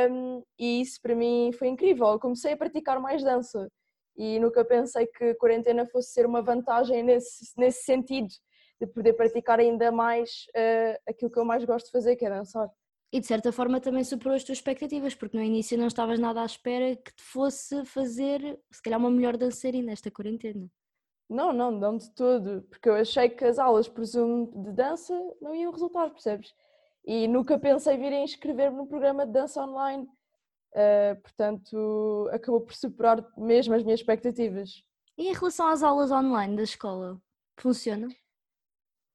Um, 0.10 0.42
e 0.58 0.82
isso 0.82 1.00
para 1.04 1.14
mim 1.14 1.52
foi 1.54 1.68
incrível. 1.68 2.08
Eu 2.08 2.20
comecei 2.20 2.54
a 2.54 2.58
praticar 2.58 3.00
mais 3.00 3.24
dança 3.24 3.70
e 4.16 4.40
nunca 4.40 4.64
pensei 4.64 5.08
que 5.08 5.24
a 5.24 5.36
quarentena 5.36 5.86
fosse 5.86 6.12
ser 6.12 6.26
uma 6.26 6.42
vantagem 6.42 7.04
nesse, 7.04 7.54
nesse 7.58 7.84
sentido, 7.84 8.30
de 8.80 8.88
poder 8.88 9.14
praticar 9.14 9.60
ainda 9.60 9.92
mais 9.92 10.46
uh, 10.50 11.00
aquilo 11.08 11.32
que 11.32 11.40
eu 11.40 11.46
mais 11.46 11.64
gosto 11.64 11.86
de 11.86 11.92
fazer, 11.92 12.16
que 12.16 12.26
é 12.26 12.30
dançar. 12.30 12.70
E 13.14 13.20
de 13.20 13.28
certa 13.28 13.52
forma 13.52 13.82
também 13.82 14.04
superou 14.04 14.36
as 14.36 14.44
tuas 14.44 14.58
expectativas, 14.58 15.14
porque 15.14 15.38
no 15.38 15.44
início 15.44 15.78
não 15.78 15.88
estavas 15.88 16.18
nada 16.18 16.42
à 16.42 16.46
espera 16.46 16.96
que 16.96 17.14
te 17.14 17.24
fosse 17.24 17.86
fazer, 17.86 18.60
se 18.72 18.82
calhar, 18.82 19.00
uma 19.00 19.12
melhor 19.12 19.36
dançarina 19.36 19.88
nesta 19.88 20.10
quarentena. 20.10 20.68
Não, 21.30 21.52
não, 21.54 21.72
não 21.72 21.98
de 21.98 22.10
todo, 22.14 22.62
porque 22.70 22.90
eu 22.90 22.96
achei 22.96 23.30
que 23.30 23.44
as 23.46 23.60
aulas, 23.60 23.88
presumo, 23.88 24.52
de 24.64 24.72
dança 24.72 25.14
não 25.42 25.54
iam 25.54 25.72
resultar, 25.72 26.10
percebes? 26.10 26.54
E 27.06 27.28
nunca 27.28 27.58
pensei 27.60 27.98
vir 27.98 28.14
a 28.14 28.20
inscrever-me 28.20 28.78
num 28.78 28.88
programa 28.88 29.26
de 29.26 29.32
dança 29.32 29.64
online, 29.64 30.08
uh, 30.76 31.22
portanto, 31.22 32.30
acabou 32.32 32.62
por 32.62 32.76
superar 32.76 33.26
mesmo 33.38 33.74
as 33.74 33.84
minhas 33.84 34.00
expectativas. 34.00 34.84
E 35.18 35.28
em 35.28 35.34
relação 35.34 35.68
às 35.68 35.84
aulas 35.84 36.12
online 36.12 36.56
da 36.56 36.64
escola, 36.64 37.20
funciona? 37.58 38.08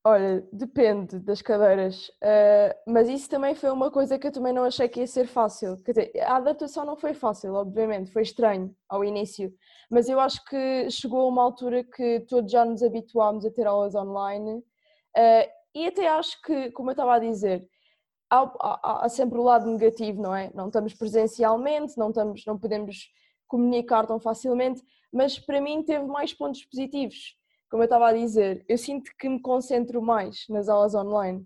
Olha, 0.09 0.47
depende 0.53 1.19
das 1.19 1.43
cadeiras, 1.43 2.09
uh, 2.23 2.73
mas 2.87 3.09
isso 3.09 3.29
também 3.29 3.57
foi 3.57 3.71
uma 3.73 3.91
coisa 3.91 4.17
que 4.17 4.29
eu 4.29 4.31
também 4.31 4.53
não 4.53 4.63
achei 4.63 4.89
que 4.89 5.01
ia 5.01 5.07
ser 5.07 5.27
fácil. 5.27 5.77
Quer 5.83 5.91
dizer, 5.91 6.21
a 6.21 6.37
adaptação 6.37 6.85
não 6.85 6.97
foi 6.97 7.13
fácil, 7.13 7.55
obviamente, 7.55 8.13
foi 8.13 8.23
estranho 8.23 8.73
ao 8.89 9.05
início, 9.05 9.53
mas 9.91 10.09
eu 10.09 10.21
acho 10.21 10.45
que 10.45 10.89
chegou 10.91 11.23
a 11.23 11.27
uma 11.27 11.43
altura 11.43 11.83
que 11.83 12.21
todos 12.29 12.53
já 12.53 12.65
nos 12.65 12.85
habituámos 12.85 13.45
a 13.45 13.51
ter 13.51 13.67
aulas 13.67 13.97
online 13.97 14.59
uh, 14.59 15.51
e 15.75 15.89
até 15.89 16.07
acho 16.07 16.41
que, 16.43 16.71
como 16.71 16.91
eu 16.91 16.93
estava 16.93 17.17
a 17.17 17.19
dizer, 17.19 17.69
há, 18.31 18.53
há, 18.61 19.05
há, 19.05 19.09
sempre 19.09 19.39
o 19.39 19.43
lado 19.43 19.71
negativo, 19.71 20.21
não 20.23 20.35
é? 20.35 20.51
Não 20.55 20.67
estamos 20.67 20.95
presencialmente, 20.95 21.97
não, 21.97 22.09
estamos, 22.09 22.45
não 22.47 22.59
podemos 22.59 23.09
comunicar 23.47 24.07
tão 24.07 24.19
facilmente, 24.19 24.83
mas 25.13 25.39
para 25.39 25.61
mim 25.61 25.83
teve 25.83 26.07
mais 26.07 26.33
pontos 26.33 26.65
positivos 26.65 27.37
como 27.71 27.83
eu 27.83 27.87
estava 27.87 28.09
a 28.09 28.13
dizer, 28.13 28.65
eu 28.69 28.79
sinto 28.79 29.11
que 29.19 29.29
me 29.29 29.41
concentro 29.41 30.01
mais 30.01 30.47
nas 30.49 30.69
aulas 30.69 30.95
online. 30.95 31.41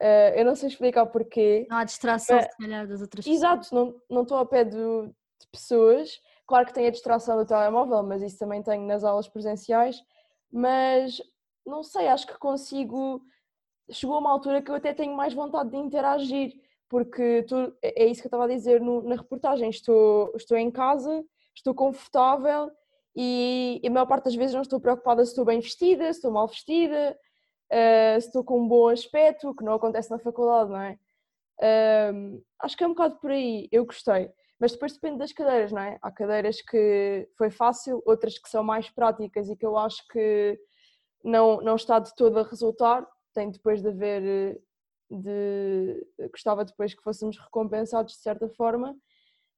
Uh, 0.00 0.32
eu 0.34 0.44
não 0.44 0.54
sei 0.54 0.68
explicar 0.68 1.04
porquê. 1.06 1.66
Não 1.68 1.76
há 1.76 1.84
distração, 1.84 2.36
mas... 2.36 2.46
se 2.46 2.56
calhar, 2.56 2.86
das 2.88 3.02
outras 3.02 3.24
pessoas. 3.24 3.38
Exato, 3.38 3.74
não, 3.74 3.94
não 4.08 4.22
estou 4.22 4.38
ao 4.38 4.46
pé 4.46 4.64
do, 4.64 5.08
de 5.08 5.48
pessoas. 5.52 6.18
Claro 6.46 6.66
que 6.66 6.72
tenho 6.72 6.88
a 6.88 6.90
distração 6.90 7.36
do 7.36 7.46
telemóvel, 7.46 8.02
mas 8.02 8.22
isso 8.22 8.38
também 8.38 8.62
tenho 8.62 8.86
nas 8.86 9.04
aulas 9.04 9.28
presenciais. 9.28 10.02
Mas 10.50 11.20
não 11.66 11.82
sei, 11.82 12.08
acho 12.08 12.26
que 12.26 12.38
consigo. 12.38 13.22
Chegou 13.90 14.18
uma 14.18 14.30
altura 14.30 14.62
que 14.62 14.70
eu 14.70 14.74
até 14.74 14.92
tenho 14.94 15.16
mais 15.16 15.34
vontade 15.34 15.70
de 15.70 15.76
interagir, 15.76 16.52
porque 16.88 17.44
tu, 17.44 17.74
é, 17.82 18.04
é 18.04 18.06
isso 18.06 18.20
que 18.20 18.26
eu 18.26 18.30
estava 18.30 18.44
a 18.44 18.48
dizer 18.48 18.80
no, 18.80 19.02
na 19.02 19.16
reportagem. 19.16 19.70
Estou, 19.70 20.32
estou 20.36 20.56
em 20.56 20.70
casa, 20.70 21.24
estou 21.54 21.74
confortável 21.74 22.70
e, 23.14 23.80
e, 23.82 23.88
a 23.88 23.90
maior 23.90 24.06
parte 24.06 24.24
das 24.24 24.34
vezes 24.34 24.54
não 24.54 24.62
estou 24.62 24.80
preocupada 24.80 25.24
se 25.24 25.32
estou 25.32 25.44
bem 25.44 25.60
vestida, 25.60 26.04
se 26.04 26.18
estou 26.18 26.30
mal 26.30 26.46
vestida, 26.46 27.18
uh, 27.72 28.20
se 28.20 28.26
estou 28.26 28.44
com 28.44 28.60
um 28.60 28.68
bom 28.68 28.88
aspecto, 28.88 29.54
que 29.54 29.64
não 29.64 29.74
acontece 29.74 30.10
na 30.10 30.18
faculdade, 30.18 30.70
não 30.70 30.80
é? 30.80 30.98
Uh, 31.60 32.42
acho 32.60 32.76
que 32.76 32.84
é 32.84 32.86
um 32.86 32.90
bocado 32.90 33.16
por 33.16 33.30
aí, 33.30 33.68
eu 33.72 33.84
gostei. 33.84 34.30
Mas 34.58 34.72
depois 34.72 34.92
depende 34.92 35.18
das 35.18 35.32
cadeiras, 35.32 35.72
não 35.72 35.80
é? 35.80 35.98
Há 36.02 36.10
cadeiras 36.10 36.60
que 36.60 37.28
foi 37.36 37.50
fácil, 37.50 38.02
outras 38.04 38.38
que 38.38 38.48
são 38.48 38.62
mais 38.62 38.90
práticas 38.90 39.48
e 39.48 39.56
que 39.56 39.64
eu 39.64 39.76
acho 39.76 40.06
que 40.08 40.58
não, 41.24 41.60
não 41.62 41.76
está 41.76 41.98
de 41.98 42.14
todo 42.14 42.38
a 42.38 42.42
resultar. 42.42 43.06
Tem 43.32 43.50
depois 43.50 43.80
de 43.82 43.88
haver, 43.88 44.60
de, 45.10 46.06
gostava 46.30 46.64
depois 46.64 46.94
que 46.94 47.02
fôssemos 47.02 47.38
recompensados 47.38 48.14
de 48.14 48.20
certa 48.20 48.48
forma 48.48 48.96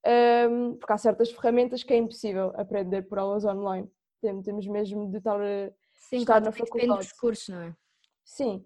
um, 0.05 0.77
porque 0.77 0.93
há 0.93 0.99
certas 0.99 1.31
ferramentas 1.31 1.83
que 1.83 1.93
é 1.93 1.97
impossível 1.97 2.53
aprender 2.57 3.03
por 3.03 3.19
aulas 3.19 3.45
online. 3.45 3.89
Temos 4.21 4.67
mesmo 4.67 5.11
de 5.11 5.19
estar, 5.19 5.39
Sim, 5.93 6.19
estar 6.19 6.41
na 6.41 6.53
faculdade. 6.53 6.89
Depende 6.89 6.99
dos 6.99 7.13
cursos, 7.13 7.49
não 7.49 7.61
é? 7.61 7.77
Sim, 8.25 8.65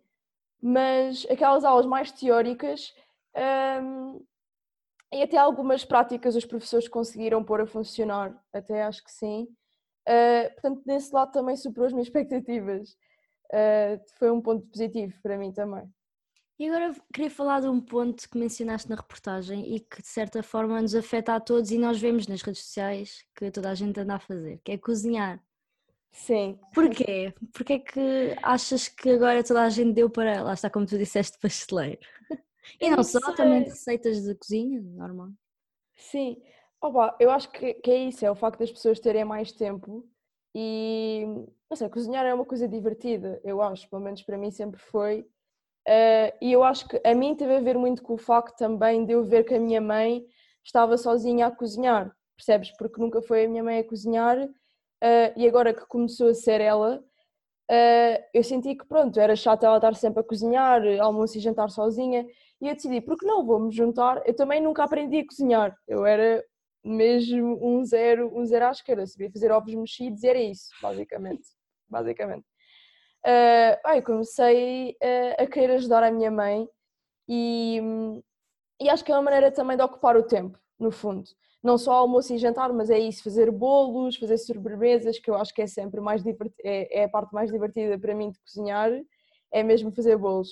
mas 0.60 1.26
aquelas 1.30 1.64
aulas 1.64 1.86
mais 1.86 2.12
teóricas 2.12 2.94
um, 3.82 4.24
e 5.12 5.22
até 5.22 5.36
algumas 5.36 5.84
práticas 5.84 6.36
os 6.36 6.44
professores 6.44 6.88
conseguiram 6.88 7.44
pôr 7.44 7.60
a 7.60 7.66
funcionar, 7.66 8.38
até 8.52 8.82
acho 8.82 9.02
que 9.04 9.12
sim. 9.12 9.48
Uh, 10.08 10.52
portanto, 10.54 10.82
nesse 10.86 11.12
lado 11.12 11.32
também 11.32 11.56
superou 11.56 11.86
as 11.86 11.92
minhas 11.92 12.06
expectativas. 12.08 12.96
Uh, 13.52 14.00
foi 14.18 14.30
um 14.30 14.40
ponto 14.40 14.66
positivo 14.66 15.14
para 15.22 15.38
mim 15.38 15.52
também. 15.52 15.88
E 16.58 16.68
agora 16.68 16.94
queria 17.12 17.30
falar 17.30 17.60
de 17.60 17.68
um 17.68 17.80
ponto 17.80 18.28
que 18.28 18.38
mencionaste 18.38 18.88
na 18.88 18.96
reportagem 18.96 19.74
e 19.74 19.80
que 19.80 20.00
de 20.00 20.08
certa 20.08 20.42
forma 20.42 20.80
nos 20.80 20.94
afeta 20.94 21.34
a 21.34 21.40
todos 21.40 21.70
e 21.70 21.76
nós 21.76 22.00
vemos 22.00 22.26
nas 22.26 22.40
redes 22.40 22.62
sociais 22.64 23.26
que 23.34 23.50
toda 23.50 23.70
a 23.70 23.74
gente 23.74 24.00
anda 24.00 24.14
a 24.14 24.18
fazer, 24.18 24.58
que 24.64 24.72
é 24.72 24.78
cozinhar. 24.78 25.42
Sim. 26.10 26.58
Porquê? 26.72 27.34
Porquê 27.52 27.74
é 27.74 27.78
que 27.78 28.36
achas 28.42 28.88
que 28.88 29.10
agora 29.10 29.44
toda 29.44 29.62
a 29.62 29.68
gente 29.68 29.92
deu 29.92 30.08
para, 30.08 30.42
lá 30.42 30.54
está 30.54 30.70
como 30.70 30.86
tu 30.86 30.96
disseste, 30.96 31.38
pasteleiro? 31.38 32.00
E 32.80 32.90
não 32.90 33.00
só, 33.04 33.20
também 33.32 33.62
de 33.62 33.70
receitas 33.70 34.24
de 34.24 34.34
cozinha, 34.34 34.82
normal. 34.82 35.28
Sim. 35.94 36.42
Opa, 36.80 37.16
eu 37.20 37.30
acho 37.30 37.48
que, 37.52 37.74
que 37.74 37.90
é 37.92 38.08
isso, 38.08 38.26
é 38.26 38.30
o 38.30 38.34
facto 38.34 38.58
das 38.58 38.72
pessoas 38.72 38.98
terem 38.98 39.24
mais 39.24 39.52
tempo 39.52 40.04
e, 40.56 41.26
não 41.70 41.76
sei, 41.76 41.88
cozinhar 41.90 42.24
é 42.24 42.32
uma 42.32 42.46
coisa 42.46 42.66
divertida, 42.66 43.40
eu 43.44 43.60
acho, 43.60 43.88
pelo 43.90 44.02
menos 44.02 44.22
para 44.22 44.38
mim 44.38 44.50
sempre 44.50 44.80
foi 44.80 45.26
Uh, 45.86 46.34
e 46.40 46.52
eu 46.52 46.64
acho 46.64 46.88
que 46.88 47.00
a 47.04 47.14
mim 47.14 47.36
teve 47.36 47.54
a 47.54 47.60
ver 47.60 47.78
muito 47.78 48.02
com 48.02 48.14
o 48.14 48.18
facto 48.18 48.56
também 48.56 49.04
de 49.06 49.12
eu 49.12 49.24
ver 49.24 49.44
que 49.44 49.54
a 49.54 49.60
minha 49.60 49.80
mãe 49.80 50.26
estava 50.64 50.98
sozinha 50.98 51.46
a 51.46 51.50
cozinhar, 51.50 52.12
percebes? 52.36 52.72
Porque 52.76 53.00
nunca 53.00 53.22
foi 53.22 53.44
a 53.44 53.48
minha 53.48 53.62
mãe 53.62 53.78
a 53.78 53.84
cozinhar 53.84 54.36
uh, 54.36 55.32
e 55.36 55.46
agora 55.46 55.72
que 55.72 55.86
começou 55.86 56.28
a 56.28 56.34
ser 56.34 56.60
ela, 56.60 56.98
uh, 57.70 58.24
eu 58.34 58.42
senti 58.42 58.74
que 58.74 58.84
pronto, 58.84 59.20
era 59.20 59.36
chato 59.36 59.64
ela 59.64 59.76
estar 59.76 59.94
sempre 59.94 60.20
a 60.20 60.24
cozinhar, 60.24 60.82
almoço 61.00 61.38
e 61.38 61.40
jantar 61.40 61.70
sozinha, 61.70 62.26
e 62.60 62.66
eu 62.68 62.74
decidi, 62.74 63.00
por 63.00 63.16
que 63.16 63.24
não, 63.24 63.46
vou-me 63.46 63.70
juntar, 63.70 64.20
eu 64.26 64.34
também 64.34 64.60
nunca 64.60 64.82
aprendi 64.82 65.18
a 65.18 65.26
cozinhar, 65.26 65.76
eu 65.86 66.04
era 66.04 66.44
mesmo 66.86 67.58
um 67.60 67.84
zero, 67.84 68.30
um 68.34 68.44
zero 68.44 68.66
à 68.66 68.70
esquerda, 68.70 69.06
sabia 69.06 69.30
fazer 69.30 69.50
ovos 69.50 69.74
mexidos 69.74 70.22
era 70.22 70.38
isso, 70.38 70.68
basicamente, 70.80 71.48
basicamente. 71.88 72.46
Uh, 73.26 74.02
comecei 74.02 74.96
uh, 75.02 75.42
a 75.42 75.46
querer 75.46 75.72
ajudar 75.72 76.04
a 76.04 76.12
minha 76.12 76.30
mãe 76.30 76.68
e, 77.28 77.80
e 78.80 78.88
acho 78.88 79.04
que 79.04 79.10
é 79.10 79.14
uma 79.16 79.22
maneira 79.22 79.50
também 79.50 79.76
de 79.76 79.82
ocupar 79.82 80.16
o 80.16 80.22
tempo, 80.22 80.58
no 80.78 80.92
fundo. 80.92 81.24
Não 81.62 81.76
só 81.76 81.94
almoço 81.94 82.32
e 82.32 82.38
jantar, 82.38 82.72
mas 82.72 82.88
é 82.88 82.98
isso, 82.98 83.24
fazer 83.24 83.50
bolos, 83.50 84.16
fazer 84.16 84.38
sobremesas, 84.38 85.18
que 85.18 85.28
eu 85.28 85.34
acho 85.34 85.52
que 85.52 85.62
é 85.62 85.66
sempre 85.66 86.00
mais 86.00 86.22
divertido, 86.22 86.54
é, 86.64 87.00
é 87.00 87.04
a 87.04 87.08
parte 87.08 87.34
mais 87.34 87.50
divertida 87.50 87.98
para 87.98 88.14
mim 88.14 88.30
de 88.30 88.38
cozinhar, 88.40 88.92
é 89.52 89.62
mesmo 89.64 89.90
fazer 89.90 90.16
bolos. 90.16 90.50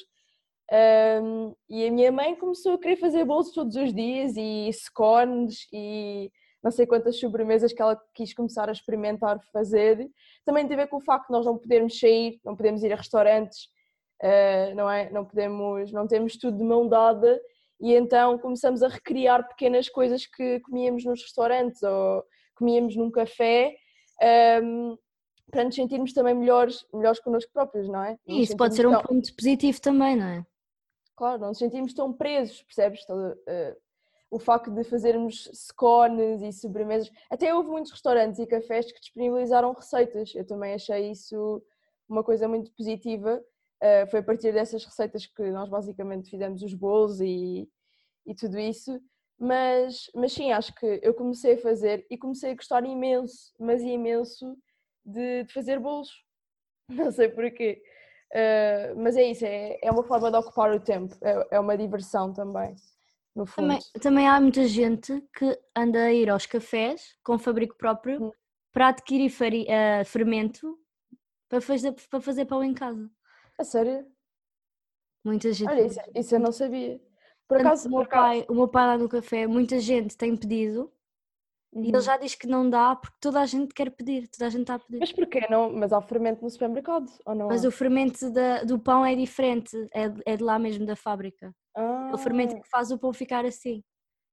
Um, 0.73 1.55
e 1.69 1.87
a 1.87 1.91
minha 1.91 2.11
mãe 2.11 2.35
começou 2.37 2.75
a 2.75 2.79
querer 2.79 2.97
fazer 2.97 3.25
bolos 3.25 3.53
todos 3.53 3.77
os 3.77 3.93
dias 3.93 4.35
e 4.37 4.71
scones 4.73 5.67
e 5.73 6.31
não 6.63 6.71
sei 6.71 6.87
quantas 6.87 7.21
sobremesas 7.21 7.73
que 7.73 7.83
ela 7.83 8.01
quis 8.15 8.33
começar 8.33 8.69
a 8.69 8.73
experimentar 8.73 9.39
fazer. 9.53 10.09
Também 10.45 10.67
tem 10.67 10.75
a 10.75 10.81
ver 10.85 10.89
com 10.89 10.97
o 10.97 11.05
facto 11.05 11.27
de 11.27 11.33
nós 11.33 11.45
não 11.45 11.59
podermos 11.59 11.99
sair, 11.99 12.41
não 12.43 12.57
podemos 12.57 12.83
ir 12.83 12.93
a 12.93 12.97
restaurantes, 12.97 13.69
uh, 14.23 14.75
não 14.75 14.91
é? 14.91 15.11
Não 15.11 15.25
podemos, 15.25 15.93
não 15.93 16.07
temos 16.07 16.37
tudo 16.39 16.57
de 16.57 16.65
mão 16.65 16.89
dada 16.89 17.39
e 17.81 17.93
então 17.93 18.39
começamos 18.39 18.83
a 18.83 18.89
recriar 18.89 19.47
pequenas 19.47 19.89
coisas 19.91 20.25
que 20.27 20.61
comíamos 20.61 21.05
nos 21.05 21.21
restaurantes 21.23 21.83
ou 21.83 22.25
comíamos 22.57 22.97
num 22.97 23.11
café 23.11 23.75
um, 24.63 24.97
para 25.51 25.65
nos 25.65 25.75
sentirmos 25.75 26.15
também 26.15 26.35
melhores, 26.35 26.87
melhores 26.95 27.21
connosco 27.21 27.53
próprios, 27.53 27.89
não 27.89 28.03
é? 28.03 28.17
Nos 28.27 28.39
Isso 28.39 28.57
pode 28.57 28.75
ser 28.75 28.87
um 28.87 28.93
tão... 28.93 29.03
ponto 29.03 29.37
positivo 29.37 29.81
também, 29.81 30.17
não 30.17 30.27
é? 30.27 30.47
Claro, 31.17 31.41
não 31.41 31.49
nos 31.49 31.59
sentimos 31.59 31.95
tão 31.95 32.13
presos, 32.13 32.63
percebes? 32.63 33.05
Uh, 33.09 33.77
o 34.31 34.39
facto 34.39 34.71
de 34.71 34.83
fazermos 34.83 35.49
scones 35.55 36.43
e 36.43 36.53
sobremesas. 36.53 37.11
Até 37.31 37.55
houve 37.55 37.69
muitos 37.69 37.93
restaurantes 37.93 38.41
e 38.41 38.47
cafés 38.47 38.91
que 38.91 39.01
disponibilizaram 39.01 39.73
receitas. 39.73 40.35
Eu 40.35 40.45
também 40.45 40.75
achei 40.75 41.11
isso 41.11 41.63
uma 42.09 42.25
coisa 42.25 42.49
muito 42.49 42.73
positiva. 42.73 43.41
Uh, 43.81 44.11
foi 44.11 44.21
a 44.21 44.23
partir 44.25 44.53
dessas 44.53 44.85
receitas 44.85 45.27
que 45.27 45.43
nós 45.51 45.69
basicamente 45.69 46.31
fizemos 46.31 46.63
os 46.63 46.75
bolos 46.75 47.21
e, 47.21 47.69
e 48.27 48.35
tudo 48.35 48.59
isso. 48.59 49.01
Mas, 49.39 50.11
mas 50.15 50.33
sim, 50.33 50.51
acho 50.51 50.75
que 50.75 51.01
eu 51.03 51.15
comecei 51.15 51.55
a 51.55 51.59
fazer 51.59 52.07
e 52.11 52.17
comecei 52.17 52.53
a 52.53 52.55
gostar 52.55 52.85
imenso, 52.85 53.53
mas 53.59 53.83
imenso, 53.83 54.57
de, 55.05 55.45
de 55.45 55.53
fazer 55.53 55.79
bolos. 55.79 56.11
Não 56.89 57.11
sei 57.13 57.29
porquê. 57.29 57.83
Uh, 58.35 59.01
mas 59.01 59.17
é 59.17 59.31
isso, 59.31 59.45
é, 59.45 59.79
é 59.81 59.91
uma 59.93 60.03
forma 60.03 60.29
de 60.29 60.37
ocupar 60.37 60.75
o 60.75 60.81
tempo, 60.81 61.17
é, 61.23 61.49
é 61.53 61.61
uma 61.61 61.79
diversão 61.79 62.33
também 62.33 62.75
no 63.35 63.47
fundo. 63.47 63.69
Também, 63.69 63.81
também 64.01 64.29
há 64.29 64.41
muita 64.41 64.67
gente 64.67 65.21
que 65.37 65.59
anda 65.75 66.05
a 66.05 66.13
ir 66.13 66.29
aos 66.29 66.45
cafés 66.45 67.17
com 67.23 67.39
fabrico 67.39 67.77
próprio 67.77 68.25
hum. 68.25 68.33
para 68.73 68.89
adquirir 68.89 69.31
fari, 69.31 69.65
uh, 69.65 70.05
fermento 70.05 70.79
para 71.49 71.61
fazer, 71.61 71.93
para 72.11 72.21
fazer 72.21 72.45
pão 72.47 72.63
em 72.65 72.75
casa. 72.75 73.09
A 73.59 73.65
sério? 73.65 74.07
Muita 75.25 75.53
gente. 75.53 75.71
Olha, 75.71 75.87
isso, 75.87 76.01
isso 76.15 76.35
eu 76.35 76.41
não 76.41 76.53
sabia. 76.53 77.01
Por 77.47 77.59
acaso, 77.59 77.89
o, 77.89 77.91
meu 77.93 78.09
pai, 78.09 78.45
o 78.49 78.55
meu 78.55 78.69
pai 78.69 78.87
lá 78.87 78.99
no 78.99 79.09
café, 79.09 79.47
muita 79.47 79.79
gente 79.79 80.17
tem 80.17 80.37
pedido 80.37 80.93
uhum. 81.75 81.85
e 81.85 81.89
ele 81.89 81.97
uhum. 81.97 82.03
já 82.03 82.17
diz 82.17 82.35
que 82.35 82.47
não 82.47 82.69
dá 82.69 82.95
porque 82.97 83.17
toda 83.21 83.41
a 83.41 83.47
gente 83.47 83.75
quer 83.75 83.91
pedir, 83.91 84.29
toda 84.29 84.47
a 84.47 84.51
gente 84.51 84.63
está 84.63 84.75
a 84.75 84.79
pedir. 84.79 85.01
Mas 85.01 85.13
porquê 85.13 85.47
não? 85.51 85.73
Mas 85.73 85.93
há 85.93 86.01
fermento 86.01 86.43
no 86.43 86.51
supermercado 86.51 87.11
ou 87.27 87.35
não? 87.35 87.49
Mas 87.49 87.65
há? 87.65 87.69
o 87.69 87.71
fermento 87.71 88.31
da, 88.31 88.65
do 88.65 88.79
pão 88.79 89.05
é 89.05 89.15
diferente, 89.15 89.77
é, 89.93 90.13
é 90.25 90.37
de 90.37 90.43
lá 90.43 90.59
mesmo 90.59 90.87
da 90.87 90.97
fábrica. 90.97 91.55
Ah. 91.77 92.11
É 92.13 92.15
o 92.15 92.19
fermento 92.19 92.55
que 92.61 92.69
faz 92.69 92.91
o 92.91 92.99
pão 92.99 93.13
ficar 93.13 93.45
assim. 93.45 93.83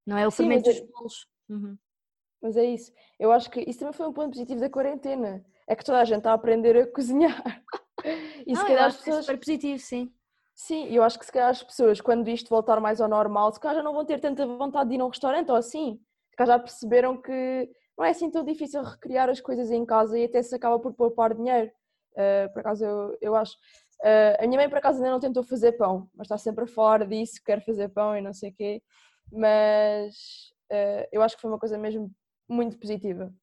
Não 0.05 0.17
é 0.17 0.27
o 0.27 0.31
Sim, 0.31 0.37
fermento 0.37 0.69
dos 0.69 0.77
é... 0.77 0.85
bolos. 0.85 1.27
Uhum. 1.49 1.77
Mas 2.41 2.57
é 2.57 2.65
isso. 2.65 2.91
Eu 3.19 3.31
acho 3.31 3.49
que 3.51 3.61
isso 3.61 3.79
também 3.79 3.93
foi 3.93 4.07
um 4.07 4.13
ponto 4.13 4.31
positivo 4.31 4.59
da 4.59 4.69
quarentena. 4.69 5.45
É 5.67 5.75
que 5.75 5.85
toda 5.85 5.99
a 5.99 6.05
gente 6.05 6.19
está 6.19 6.31
a 6.31 6.35
aprender 6.35 6.75
a 6.77 6.87
cozinhar. 6.87 7.41
E 8.47 8.55
se 8.55 8.65
calhar 8.65 8.85
as 8.85 8.97
pessoas. 8.97 9.17
É 9.17 9.21
super 9.21 9.37
positivo, 9.37 9.77
sim. 9.77 10.11
Sim, 10.55 10.87
eu 10.87 11.03
acho 11.03 11.19
que 11.19 11.25
se 11.25 11.31
calhar 11.31 11.49
as 11.49 11.61
pessoas, 11.61 12.01
quando 12.01 12.27
isto 12.29 12.49
voltar 12.49 12.79
mais 12.79 12.99
ao 12.99 13.07
normal, 13.07 13.53
se 13.53 13.59
calhar 13.59 13.77
já 13.77 13.83
não 13.83 13.93
vão 13.93 14.03
ter 14.03 14.19
tanta 14.19 14.45
vontade 14.45 14.89
de 14.89 14.95
ir 14.95 15.01
a 15.01 15.05
um 15.05 15.09
restaurante 15.09 15.49
ou 15.49 15.55
assim. 15.55 15.99
Calhar 16.37 16.57
já 16.57 16.63
perceberam 16.63 17.21
que 17.21 17.69
não 17.97 18.05
é 18.05 18.09
assim 18.09 18.29
tão 18.29 18.43
difícil 18.43 18.81
recriar 18.81 19.29
as 19.29 19.39
coisas 19.41 19.69
em 19.69 19.85
casa 19.85 20.17
e 20.17 20.25
até 20.25 20.41
se 20.41 20.55
acaba 20.55 20.79
por 20.79 20.93
poupar 20.93 21.33
dinheiro. 21.33 21.71
Uh, 22.13 22.51
por 22.53 22.59
acaso 22.59 22.85
eu, 22.85 23.17
eu 23.21 23.35
acho. 23.35 23.53
Uh, 24.01 24.43
a 24.43 24.47
minha 24.47 24.59
mãe, 24.59 24.69
por 24.69 24.77
acaso, 24.79 24.97
ainda 24.97 25.11
não 25.11 25.19
tentou 25.19 25.43
fazer 25.43 25.73
pão, 25.73 26.09
mas 26.15 26.25
está 26.25 26.37
sempre 26.37 26.63
a 26.63 26.67
falar 26.67 27.05
disso, 27.05 27.41
quer 27.45 27.63
fazer 27.63 27.89
pão 27.89 28.17
e 28.17 28.21
não 28.21 28.33
sei 28.33 28.49
o 28.49 28.53
quê. 28.53 28.81
Mas 29.31 30.15
uh, 30.71 31.07
eu 31.11 31.21
acho 31.21 31.35
que 31.35 31.41
foi 31.41 31.51
uma 31.51 31.59
coisa 31.59 31.77
mesmo 31.77 32.11
muito 32.49 32.77
positiva. 32.77 33.33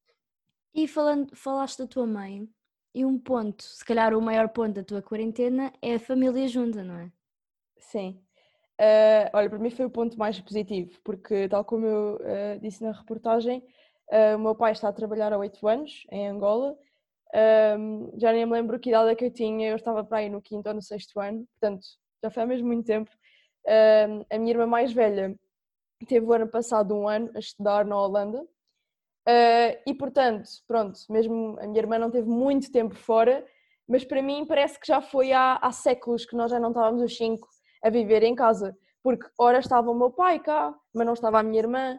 E 0.75 0.87
falando, 0.87 1.35
falaste 1.35 1.79
da 1.79 1.87
tua 1.87 2.07
mãe, 2.07 2.49
e 2.95 3.05
um 3.05 3.19
ponto, 3.19 3.63
se 3.63 3.85
calhar 3.85 4.15
o 4.15 4.21
maior 4.21 4.49
ponto 4.49 4.75
da 4.75 4.83
tua 4.83 5.01
quarentena 5.01 5.73
é 5.81 5.95
a 5.95 6.01
família 6.01 6.49
junta, 6.49 6.83
não 6.83 6.97
é? 6.99 7.13
Sim. 7.79 8.21
Uh, 8.81 9.31
olha, 9.33 9.51
para 9.51 9.59
mim 9.59 9.71
foi 9.71 9.87
o 9.87 9.91
ponto 9.91 10.17
mais 10.19 10.41
positivo, 10.41 10.99
porque, 11.03 11.49
tal 11.49 11.65
como 11.65 11.85
eu 11.87 12.19
disse 12.61 12.83
na 12.83 12.93
reportagem, 12.93 13.63
o 14.37 14.39
meu 14.39 14.55
pai 14.55 14.73
está 14.73 14.89
a 14.89 14.93
trabalhar 14.93 15.33
há 15.33 15.39
oito 15.39 15.67
anos 15.67 16.07
em 16.11 16.29
Angola 16.29 16.77
já 18.17 18.33
nem 18.33 18.47
me 18.47 18.53
lembro 18.53 18.79
que 18.79 18.89
idade 18.89 19.11
é 19.11 19.15
que 19.15 19.25
eu 19.25 19.31
tinha, 19.31 19.69
eu 19.69 19.77
estava 19.77 20.03
para 20.05 20.19
aí 20.19 20.29
no 20.29 20.41
quinto 20.41 20.69
ou 20.69 20.75
no 20.75 20.83
sexto 20.83 21.21
ano, 21.21 21.47
portanto 21.61 21.87
já 22.23 22.31
foi 22.31 22.43
há 22.43 22.47
mesmo 22.47 22.67
muito 22.67 22.87
tempo. 22.87 23.11
A 24.31 24.39
minha 24.39 24.51
irmã 24.51 24.67
mais 24.67 24.93
velha 24.93 25.37
teve 26.07 26.25
o 26.25 26.33
ano 26.33 26.49
passado 26.49 26.95
um 26.95 27.09
ano 27.09 27.31
a 27.35 27.39
estudar 27.39 27.85
na 27.85 28.01
Holanda 28.01 28.41
uh, 28.43 29.83
e, 29.87 29.95
portanto, 29.95 30.49
pronto, 30.67 30.99
mesmo 31.11 31.59
a 31.61 31.67
minha 31.67 31.81
irmã 31.81 31.99
não 31.99 32.11
teve 32.11 32.29
muito 32.29 32.71
tempo 32.71 32.95
fora, 32.95 33.45
mas 33.87 34.05
para 34.05 34.23
mim 34.23 34.47
parece 34.47 34.79
que 34.79 34.87
já 34.87 35.01
foi 35.01 35.33
há, 35.33 35.57
há 35.57 35.73
séculos 35.73 36.25
que 36.25 36.37
nós 36.37 36.51
já 36.51 36.61
não 36.61 36.71
estávamos 36.71 37.03
os 37.03 37.17
cinco 37.17 37.49
a 37.83 37.91
viver 37.91 38.23
em 38.23 38.35
casa, 38.35 38.77
porque 39.03 39.27
ora 39.39 39.59
estava 39.59 39.91
o 39.91 39.95
meu 39.95 40.11
pai 40.11 40.41
cá, 40.41 40.75
mas 40.95 41.07
não 41.07 41.15
estava 41.15 41.41
a 41.41 41.43
minha 41.43 41.61
irmã. 41.61 41.99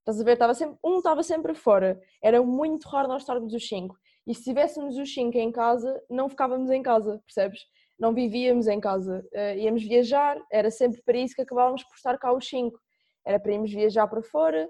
Estás 0.00 0.20
a 0.20 0.24
ver? 0.24 0.32
Estava 0.32 0.54
sempre, 0.54 0.78
um 0.82 0.98
estava 0.98 1.22
sempre 1.22 1.54
fora. 1.54 2.00
Era 2.22 2.42
muito 2.42 2.88
raro 2.88 3.08
nós 3.08 3.22
estarmos 3.22 3.52
os 3.52 3.68
cinco. 3.68 3.96
E 4.26 4.34
se 4.34 4.44
tivéssemos 4.44 4.96
os 4.96 5.12
cinco 5.12 5.36
em 5.38 5.52
casa, 5.52 6.02
não 6.08 6.28
ficávamos 6.28 6.70
em 6.70 6.82
casa, 6.82 7.22
percebes? 7.26 7.60
Não 7.98 8.14
vivíamos 8.14 8.66
em 8.66 8.80
casa. 8.80 9.26
Uh, 9.32 9.58
íamos 9.58 9.82
viajar, 9.82 10.38
era 10.50 10.70
sempre 10.70 11.02
para 11.02 11.18
isso 11.18 11.34
que 11.34 11.42
acabávamos 11.42 11.84
por 11.84 11.94
estar 11.94 12.18
cá 12.18 12.32
os 12.32 12.46
cinco. 12.46 12.78
Era 13.26 13.38
para 13.38 13.52
irmos 13.52 13.70
viajar 13.70 14.06
para 14.06 14.22
fora, 14.22 14.68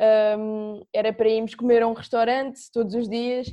um, 0.00 0.76
ehm, 0.76 0.82
era 0.92 1.12
para 1.12 1.28
irmos 1.28 1.54
comer 1.54 1.82
a 1.82 1.88
um 1.88 1.92
restaurante 1.92 2.60
todos 2.72 2.94
os 2.94 3.08
dias. 3.08 3.48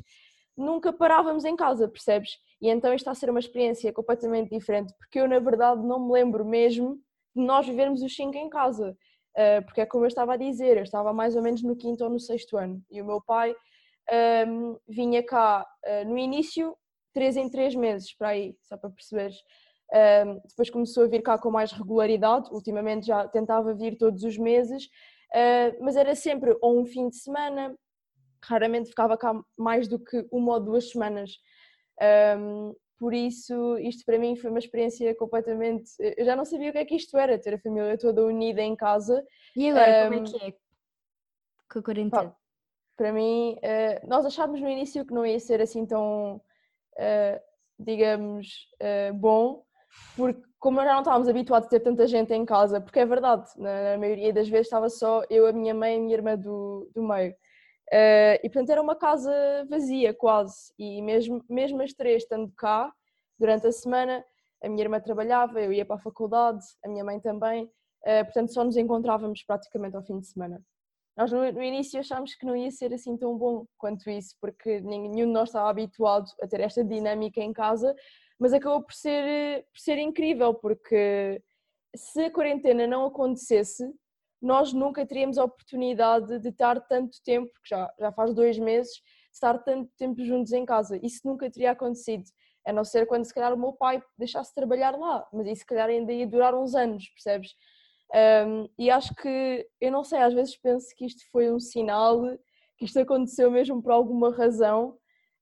Nunca 0.58 0.94
parávamos 0.94 1.44
em 1.44 1.56
casa, 1.56 1.88
percebes? 1.88 2.38
E 2.62 2.70
então 2.70 2.94
isto 2.94 3.04
está 3.04 3.12
a 3.12 3.16
ser 3.16 3.30
uma 3.30 3.40
experiência 3.40 3.92
completamente 3.92 4.50
diferente, 4.50 4.94
porque 4.98 5.20
eu, 5.20 5.28
na 5.28 5.40
verdade, 5.40 5.82
não 5.86 6.06
me 6.06 6.14
lembro 6.14 6.46
mesmo 6.46 6.96
de 7.36 7.44
nós 7.44 7.66
vivermos 7.66 8.02
os 8.02 8.16
cinco 8.16 8.38
em 8.38 8.50
casa. 8.50 8.98
Uh, 9.38 9.66
porque 9.66 9.82
é 9.82 9.86
como 9.86 10.06
eu 10.06 10.08
estava 10.08 10.34
a 10.34 10.38
dizer, 10.38 10.78
eu 10.78 10.84
estava 10.84 11.12
mais 11.12 11.36
ou 11.36 11.42
menos 11.42 11.62
no 11.62 11.76
quinto 11.76 12.04
ou 12.06 12.10
no 12.10 12.20
sexto 12.20 12.56
ano. 12.58 12.82
E 12.90 13.02
o 13.02 13.06
meu 13.06 13.22
pai 13.22 13.54
um, 14.48 14.78
vinha 14.88 15.24
cá 15.24 15.68
uh, 15.86 16.08
no 16.08 16.18
início, 16.18 16.76
três 17.14 17.36
em 17.36 17.50
três 17.50 17.76
meses, 17.76 18.16
para 18.16 18.30
aí, 18.30 18.56
só 18.64 18.78
para 18.78 18.90
perceberes. 18.90 19.36
Um, 19.94 20.40
depois 20.48 20.70
começou 20.70 21.04
a 21.04 21.08
vir 21.08 21.22
cá 21.22 21.38
com 21.38 21.52
mais 21.52 21.72
regularidade, 21.72 22.50
ultimamente 22.52 23.08
já 23.08 23.28
tentava 23.28 23.74
vir 23.74 23.98
todos 23.98 24.24
os 24.24 24.38
meses, 24.38 24.86
uh, 24.86 25.78
mas 25.82 25.96
era 25.96 26.16
sempre 26.16 26.58
ou 26.62 26.80
um 26.80 26.86
fim 26.86 27.10
de 27.10 27.18
semana, 27.18 27.76
raramente 28.48 28.90
ficava 28.90 29.18
cá 29.18 29.34
mais 29.58 29.88
do 29.88 30.00
que 30.00 30.28
uma 30.32 30.54
ou 30.54 30.60
duas 30.60 30.90
semanas. 30.92 31.32
Um, 32.38 32.74
por 32.98 33.14
isso, 33.14 33.78
isto 33.80 34.06
para 34.06 34.18
mim 34.18 34.36
foi 34.36 34.50
uma 34.50 34.60
experiência 34.60 35.14
completamente. 35.16 35.92
Eu 36.00 36.26
já 36.26 36.36
não 36.36 36.46
sabia 36.46 36.70
o 36.70 36.72
que 36.72 36.78
é 36.78 36.86
que 36.86 36.96
isto 36.96 37.18
era, 37.18 37.38
ter 37.38 37.56
a 37.56 37.60
família 37.60 37.98
toda 37.98 38.26
unida 38.26 38.62
em 38.62 38.76
casa. 38.76 39.24
E 39.56 39.70
agora, 39.70 40.04
como 40.04 40.14
é 40.14 40.24
que 40.24 40.46
é? 40.46 40.52
Com 41.72 41.80
a 41.80 41.84
quarentena? 41.84 42.36
para 42.96 43.12
mim, 43.12 43.58
uh, 43.58 44.08
nós 44.08 44.26
achávamos 44.26 44.62
no 44.62 44.70
início 44.70 45.06
que 45.06 45.14
não 45.14 45.26
ia 45.26 45.40
ser 45.40 45.62
assim 45.62 45.86
tão, 45.86 46.38
uh, 46.38 47.40
digamos, 47.78 48.70
uh, 48.82 49.14
bom, 49.14 49.64
porque 50.16 50.42
como 50.60 50.82
já 50.82 50.94
não 50.94 51.00
estávamos 51.00 51.28
habituados 51.28 51.68
a 51.68 51.70
ter 51.70 51.82
tanta 51.82 52.08
gente 52.08 52.34
em 52.34 52.46
casa, 52.46 52.82
porque 52.82 53.00
é 53.00 53.06
verdade, 53.06 53.50
na, 53.58 53.92
na 53.92 53.98
maioria 53.98 54.34
das 54.34 54.48
vezes 54.48 54.68
estava 54.68 54.90
só 54.90 55.24
eu, 55.30 55.46
a 55.46 55.54
minha 55.54 55.74
mãe 55.74 55.94
e 55.94 55.98
a 55.98 56.02
minha 56.02 56.16
irmã 56.16 56.38
do, 56.38 56.90
do 56.94 57.04
meio. 57.04 57.36
E 57.92 58.50
portanto 58.50 58.70
era 58.70 58.82
uma 58.82 58.96
casa 58.96 59.32
vazia 59.70 60.14
quase, 60.14 60.74
e 60.78 61.02
mesmo, 61.02 61.44
mesmo 61.50 61.82
as 61.82 61.94
três 61.94 62.24
estando 62.24 62.52
cá, 62.58 62.92
durante 63.40 63.68
a 63.68 63.72
semana, 63.72 64.24
a 64.64 64.70
minha 64.70 64.84
irmã 64.84 65.00
trabalhava, 65.00 65.62
eu 65.62 65.72
ia 65.72 65.86
para 65.86 65.98
a 65.98 66.00
faculdade, 66.00 66.64
a 66.84 66.90
minha 66.90 67.04
mãe 67.04 67.20
também, 67.20 67.70
portanto 68.24 68.54
só 68.54 68.64
nos 68.64 68.78
encontrávamos 68.78 69.44
praticamente 69.44 69.96
ao 69.96 70.04
fim 70.04 70.20
de 70.20 70.28
semana. 70.28 70.62
nós 71.18 71.32
no, 71.32 71.40
no, 71.52 71.62
início 71.62 72.00
achámos 72.00 72.36
que 72.36 72.46
não 72.46 72.56
ia 72.56 72.72
ser 72.72 72.94
assim 72.94 73.18
tão 73.18 73.38
bom 73.38 73.66
quanto 73.78 74.10
isso, 74.10 74.36
porque 74.42 74.82
nenhum 74.82 75.28
de 75.28 75.34
nós 75.34 75.50
estava 75.50 75.70
habituado 75.70 76.26
a 76.42 76.48
ter 76.48 76.62
esta 76.62 76.84
dinâmica 76.84 77.42
em 77.42 77.54
casa, 77.54 77.96
mas 78.40 78.54
acabou 78.54 78.84
por 78.84 78.94
ser, 78.94 79.66
por 79.72 79.80
ser 79.80 79.98
incrível, 79.98 80.54
porque 80.54 81.42
se 81.96 82.26
a 82.26 82.32
quarentena 82.32 82.86
não 82.86 83.06
acontecesse, 83.06 83.84
nós 84.46 84.72
nunca 84.72 85.04
teríamos 85.04 85.40
a 85.40 85.44
oportunidade 85.44 86.38
de 86.38 86.50
estar 86.50 86.80
tanto 86.82 87.18
tempo, 87.24 87.52
que 87.64 87.70
já, 87.70 87.92
já 88.00 88.12
faz 88.12 88.32
dois 88.32 88.60
meses, 88.60 89.02
estar 89.34 89.58
tanto 89.58 89.92
tempo 89.98 90.24
juntos 90.24 90.54
em 90.54 90.64
casa. 90.64 91.00
Isso 91.02 91.22
nunca 91.26 91.50
teria 91.50 91.72
acontecido, 91.72 92.26
a 92.64 92.72
não 92.72 92.86
ser 92.86 93.08
quando 93.08 93.26
se 93.26 93.34
calhar 93.34 93.52
o 93.56 93.58
meu 93.58 93.74
pai 93.74 94.00
deixasse 94.16 94.52
de 94.52 94.56
trabalhar 94.56 94.96
lá, 94.96 95.28
mas 95.34 95.48
isso 95.48 95.62
se 95.62 95.66
calhar 95.66 95.90
ainda 95.90 96.14
ia 96.14 96.28
durar 96.28 96.54
uns 96.54 96.76
anos, 96.76 97.10
percebes? 97.10 97.56
Um, 98.48 98.70
e 98.78 98.92
acho 98.92 99.16
que, 99.16 99.68
eu 99.82 99.92
não 99.92 100.04
sei, 100.04 100.20
às 100.20 100.34
vezes 100.34 100.56
penso 100.58 100.88
que 100.96 101.08
isto 101.08 101.24
foi 101.32 101.52
um 101.52 101.60
sinal, 101.60 102.22
que 102.78 102.86
isto 102.86 103.00
aconteceu 103.00 103.50
mesmo 103.50 103.82
por 103.82 103.92
alguma 103.92 104.32
razão, 104.32 104.90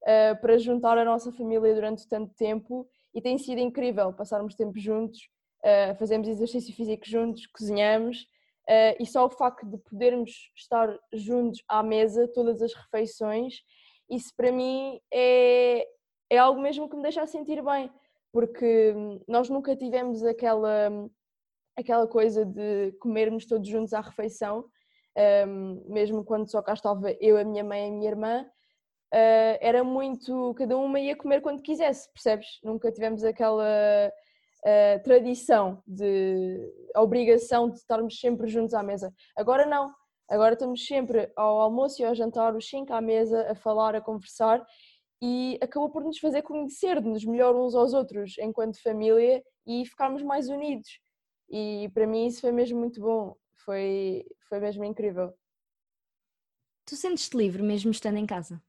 uh, 0.03 0.39
para 0.39 0.57
juntar 0.57 0.97
a 0.97 1.03
nossa 1.03 1.29
família 1.33 1.75
durante 1.75 2.07
tanto 2.07 2.33
tempo 2.35 2.87
e 3.13 3.21
tem 3.21 3.37
sido 3.37 3.59
incrível 3.59 4.13
passarmos 4.13 4.55
tempo 4.55 4.79
juntos, 4.79 5.19
uh, 5.59 5.93
fazemos 5.99 6.29
exercício 6.29 6.73
físico 6.73 7.05
juntos, 7.05 7.45
cozinhamos 7.47 8.31
uh, 8.69 8.95
e 8.99 9.05
só 9.05 9.25
o 9.25 9.29
facto 9.29 9.65
de 9.65 9.77
podermos 9.77 10.51
estar 10.55 10.97
juntos 11.13 11.63
à 11.67 11.83
mesa, 11.83 12.27
todas 12.27 12.61
as 12.61 12.73
refeições, 12.73 13.61
isso 14.09 14.33
para 14.35 14.51
mim 14.51 14.99
é, 15.11 15.87
é 16.29 16.37
algo 16.37 16.61
mesmo 16.61 16.89
que 16.89 16.95
me 16.95 17.03
deixa 17.03 17.25
sentir 17.25 17.63
bem, 17.63 17.91
porque 18.31 18.93
nós 19.27 19.49
nunca 19.49 19.75
tivemos 19.75 20.23
aquela 20.23 20.89
aquela 21.75 22.07
coisa 22.07 22.45
de 22.45 22.91
comermos 22.99 23.45
todos 23.45 23.67
juntos 23.67 23.93
à 23.93 24.01
refeição, 24.01 24.65
um, 25.47 25.83
mesmo 25.87 26.23
quando 26.23 26.49
só 26.49 26.61
cá 26.61 26.73
estava 26.73 27.11
eu, 27.19 27.37
a 27.37 27.43
minha 27.43 27.63
mãe 27.63 27.85
e 27.85 27.87
a 27.87 27.91
minha 27.91 28.09
irmã, 28.09 28.45
uh, 29.13 29.57
era 29.59 29.83
muito, 29.83 30.53
cada 30.55 30.77
uma 30.77 30.99
ia 30.99 31.15
comer 31.15 31.41
quando 31.41 31.61
quisesse, 31.61 32.11
percebes? 32.13 32.59
Nunca 32.63 32.91
tivemos 32.91 33.23
aquela 33.23 34.11
uh, 34.63 35.03
tradição 35.03 35.81
de 35.85 36.71
obrigação 36.95 37.69
de 37.69 37.77
estarmos 37.77 38.19
sempre 38.19 38.47
juntos 38.47 38.73
à 38.73 38.81
mesa. 38.81 39.13
Agora 39.35 39.65
não, 39.65 39.93
agora 40.29 40.53
estamos 40.53 40.85
sempre 40.85 41.31
ao 41.35 41.61
almoço 41.61 42.01
e 42.01 42.05
ao 42.05 42.15
jantar, 42.15 42.55
os 42.55 42.67
cinco 42.67 42.93
à 42.93 43.01
mesa, 43.01 43.51
a 43.51 43.55
falar, 43.55 43.95
a 43.95 44.01
conversar 44.01 44.65
e 45.21 45.57
acabou 45.61 45.89
por 45.89 46.03
nos 46.03 46.19
fazer 46.19 46.41
conhecer-nos 46.41 47.23
melhor 47.23 47.55
uns 47.55 47.75
aos 47.75 47.93
outros 47.93 48.37
enquanto 48.39 48.81
família 48.81 49.41
e 49.65 49.85
ficarmos 49.85 50.21
mais 50.21 50.49
unidos. 50.49 50.99
E 51.49 51.89
para 51.93 52.07
mim 52.07 52.25
isso 52.25 52.41
foi 52.41 52.51
mesmo 52.51 52.79
muito 52.79 52.99
bom, 52.99 53.35
foi, 53.63 54.25
foi 54.49 54.59
mesmo 54.59 54.83
incrível. 54.83 55.33
Tu 56.85 56.97
sentes-te 56.97 57.37
livre 57.37 57.63
mesmo 57.63 57.91
estando 57.91 58.17
em 58.17 58.25
casa? 58.25 58.61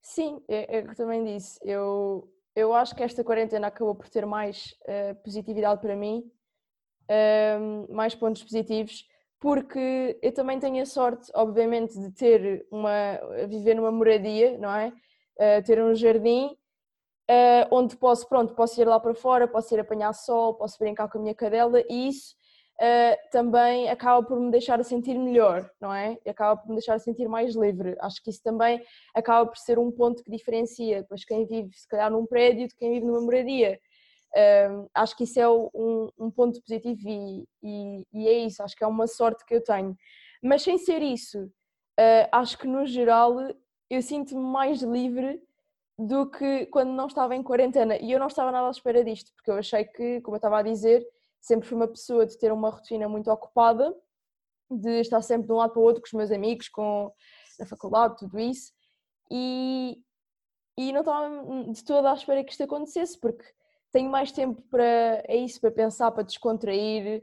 Sim, 0.00 0.42
é, 0.48 0.78
é 0.78 0.82
que 0.82 0.94
também 0.94 1.24
disse. 1.24 1.58
Eu, 1.62 2.32
eu 2.54 2.72
acho 2.72 2.94
que 2.94 3.02
esta 3.02 3.24
quarentena 3.24 3.68
acabou 3.68 3.94
por 3.94 4.08
ter 4.08 4.26
mais 4.26 4.74
uh, 4.82 5.14
positividade 5.22 5.80
para 5.80 5.96
mim, 5.96 6.22
uh, 7.08 7.92
mais 7.92 8.14
pontos 8.14 8.42
positivos, 8.42 9.06
porque 9.40 10.18
eu 10.22 10.32
também 10.32 10.58
tenho 10.60 10.82
a 10.82 10.86
sorte, 10.86 11.30
obviamente, 11.34 11.98
de 11.98 12.12
ter 12.12 12.66
uma. 12.70 13.18
viver 13.48 13.74
numa 13.74 13.90
moradia, 13.90 14.56
não 14.58 14.72
é? 14.72 14.88
Uh, 15.36 15.62
ter 15.64 15.82
um 15.82 15.94
jardim 15.94 16.56
uh, 17.30 17.66
onde 17.70 17.96
posso, 17.96 18.28
pronto, 18.28 18.54
posso 18.54 18.80
ir 18.80 18.86
lá 18.86 19.00
para 19.00 19.14
fora, 19.14 19.48
posso 19.48 19.74
ir 19.74 19.80
apanhar 19.80 20.12
sol, 20.12 20.54
posso 20.54 20.78
brincar 20.78 21.08
com 21.08 21.18
a 21.18 21.20
minha 21.20 21.34
cadela 21.34 21.82
e 21.88 22.08
isso 22.08 22.34
uh, 22.82 23.30
também 23.30 23.88
acaba 23.88 24.26
por 24.26 24.38
me 24.40 24.50
deixar 24.50 24.80
a 24.80 24.84
sentir 24.84 25.16
melhor, 25.16 25.70
não 25.80 25.94
é? 25.94 26.18
Acaba 26.26 26.60
por 26.60 26.68
me 26.68 26.74
deixar 26.74 26.94
a 26.94 26.98
sentir 26.98 27.28
mais 27.28 27.54
livre. 27.54 27.96
Acho 28.00 28.22
que 28.22 28.30
isso 28.30 28.42
também 28.42 28.84
acaba 29.14 29.48
por 29.48 29.56
ser 29.56 29.78
um 29.78 29.90
ponto 29.90 30.22
que 30.24 30.30
diferencia 30.30 31.06
pois 31.08 31.24
quem 31.24 31.46
vive, 31.46 31.70
se 31.76 31.86
calhar, 31.86 32.10
num 32.10 32.26
prédio 32.26 32.66
de 32.66 32.74
quem 32.74 32.92
vive 32.92 33.06
numa 33.06 33.20
moradia. 33.20 33.78
Acho 34.94 35.16
que 35.16 35.24
isso 35.24 35.38
é 35.38 35.48
um, 35.48 36.08
um 36.18 36.30
ponto 36.30 36.60
positivo 36.62 37.00
e, 37.06 37.46
e, 37.62 38.06
e, 38.12 38.28
é 38.28 38.32
isso, 38.46 38.62
acho 38.62 38.74
que 38.74 38.82
é 38.82 38.86
uma 38.86 39.06
sorte 39.06 39.44
que 39.44 39.54
eu 39.54 39.62
tenho. 39.62 39.94
Mas 40.42 40.62
sem 40.62 40.78
ser 40.78 41.02
isso, 41.02 41.44
uh, 41.44 42.28
acho 42.32 42.58
que 42.58 42.66
no 42.66 42.86
geral 42.86 43.36
eu 43.88 44.02
sinto-me 44.02 44.42
mais 44.42 44.82
livre 44.82 45.40
do 45.98 46.28
que 46.28 46.66
quando 46.66 46.92
não 46.92 47.06
estava 47.06 47.36
em 47.36 47.42
quarentena. 47.42 47.96
E 47.96 48.10
eu 48.10 48.18
não 48.18 48.26
estava 48.26 48.50
nada 48.50 48.66
à 48.68 48.70
espera 48.70 49.04
disto, 49.04 49.32
porque 49.34 49.50
eu 49.50 49.56
achei 49.56 49.84
que, 49.84 50.20
como 50.22 50.34
eu 50.34 50.38
estava 50.38 50.58
a 50.58 50.62
dizer, 50.62 51.06
sempre 51.42 51.68
fui 51.68 51.76
uma 51.76 51.88
pessoa 51.88 52.24
de 52.24 52.38
ter 52.38 52.52
uma 52.52 52.70
rotina 52.70 53.08
muito 53.08 53.30
ocupada, 53.30 53.94
de 54.70 55.00
estar 55.00 55.20
sempre 55.20 55.48
de 55.48 55.52
um 55.52 55.56
lado 55.56 55.72
para 55.72 55.80
o 55.80 55.84
outro 55.84 56.00
com 56.00 56.06
os 56.06 56.12
meus 56.12 56.30
amigos, 56.30 56.68
com 56.68 57.12
na 57.58 57.66
faculdade, 57.66 58.16
tudo 58.16 58.38
isso. 58.38 58.72
E, 59.30 60.00
e 60.78 60.92
não 60.92 61.00
estava 61.00 61.28
de 61.70 61.84
toda 61.84 62.10
à 62.10 62.14
espera 62.14 62.42
que 62.42 62.52
isto 62.52 62.62
acontecesse, 62.62 63.18
porque 63.20 63.44
tenho 63.90 64.10
mais 64.10 64.32
tempo 64.32 64.62
para 64.70 65.22
é 65.26 65.36
isso, 65.36 65.60
para 65.60 65.70
pensar, 65.70 66.10
para 66.12 66.24
descontrair, 66.24 67.22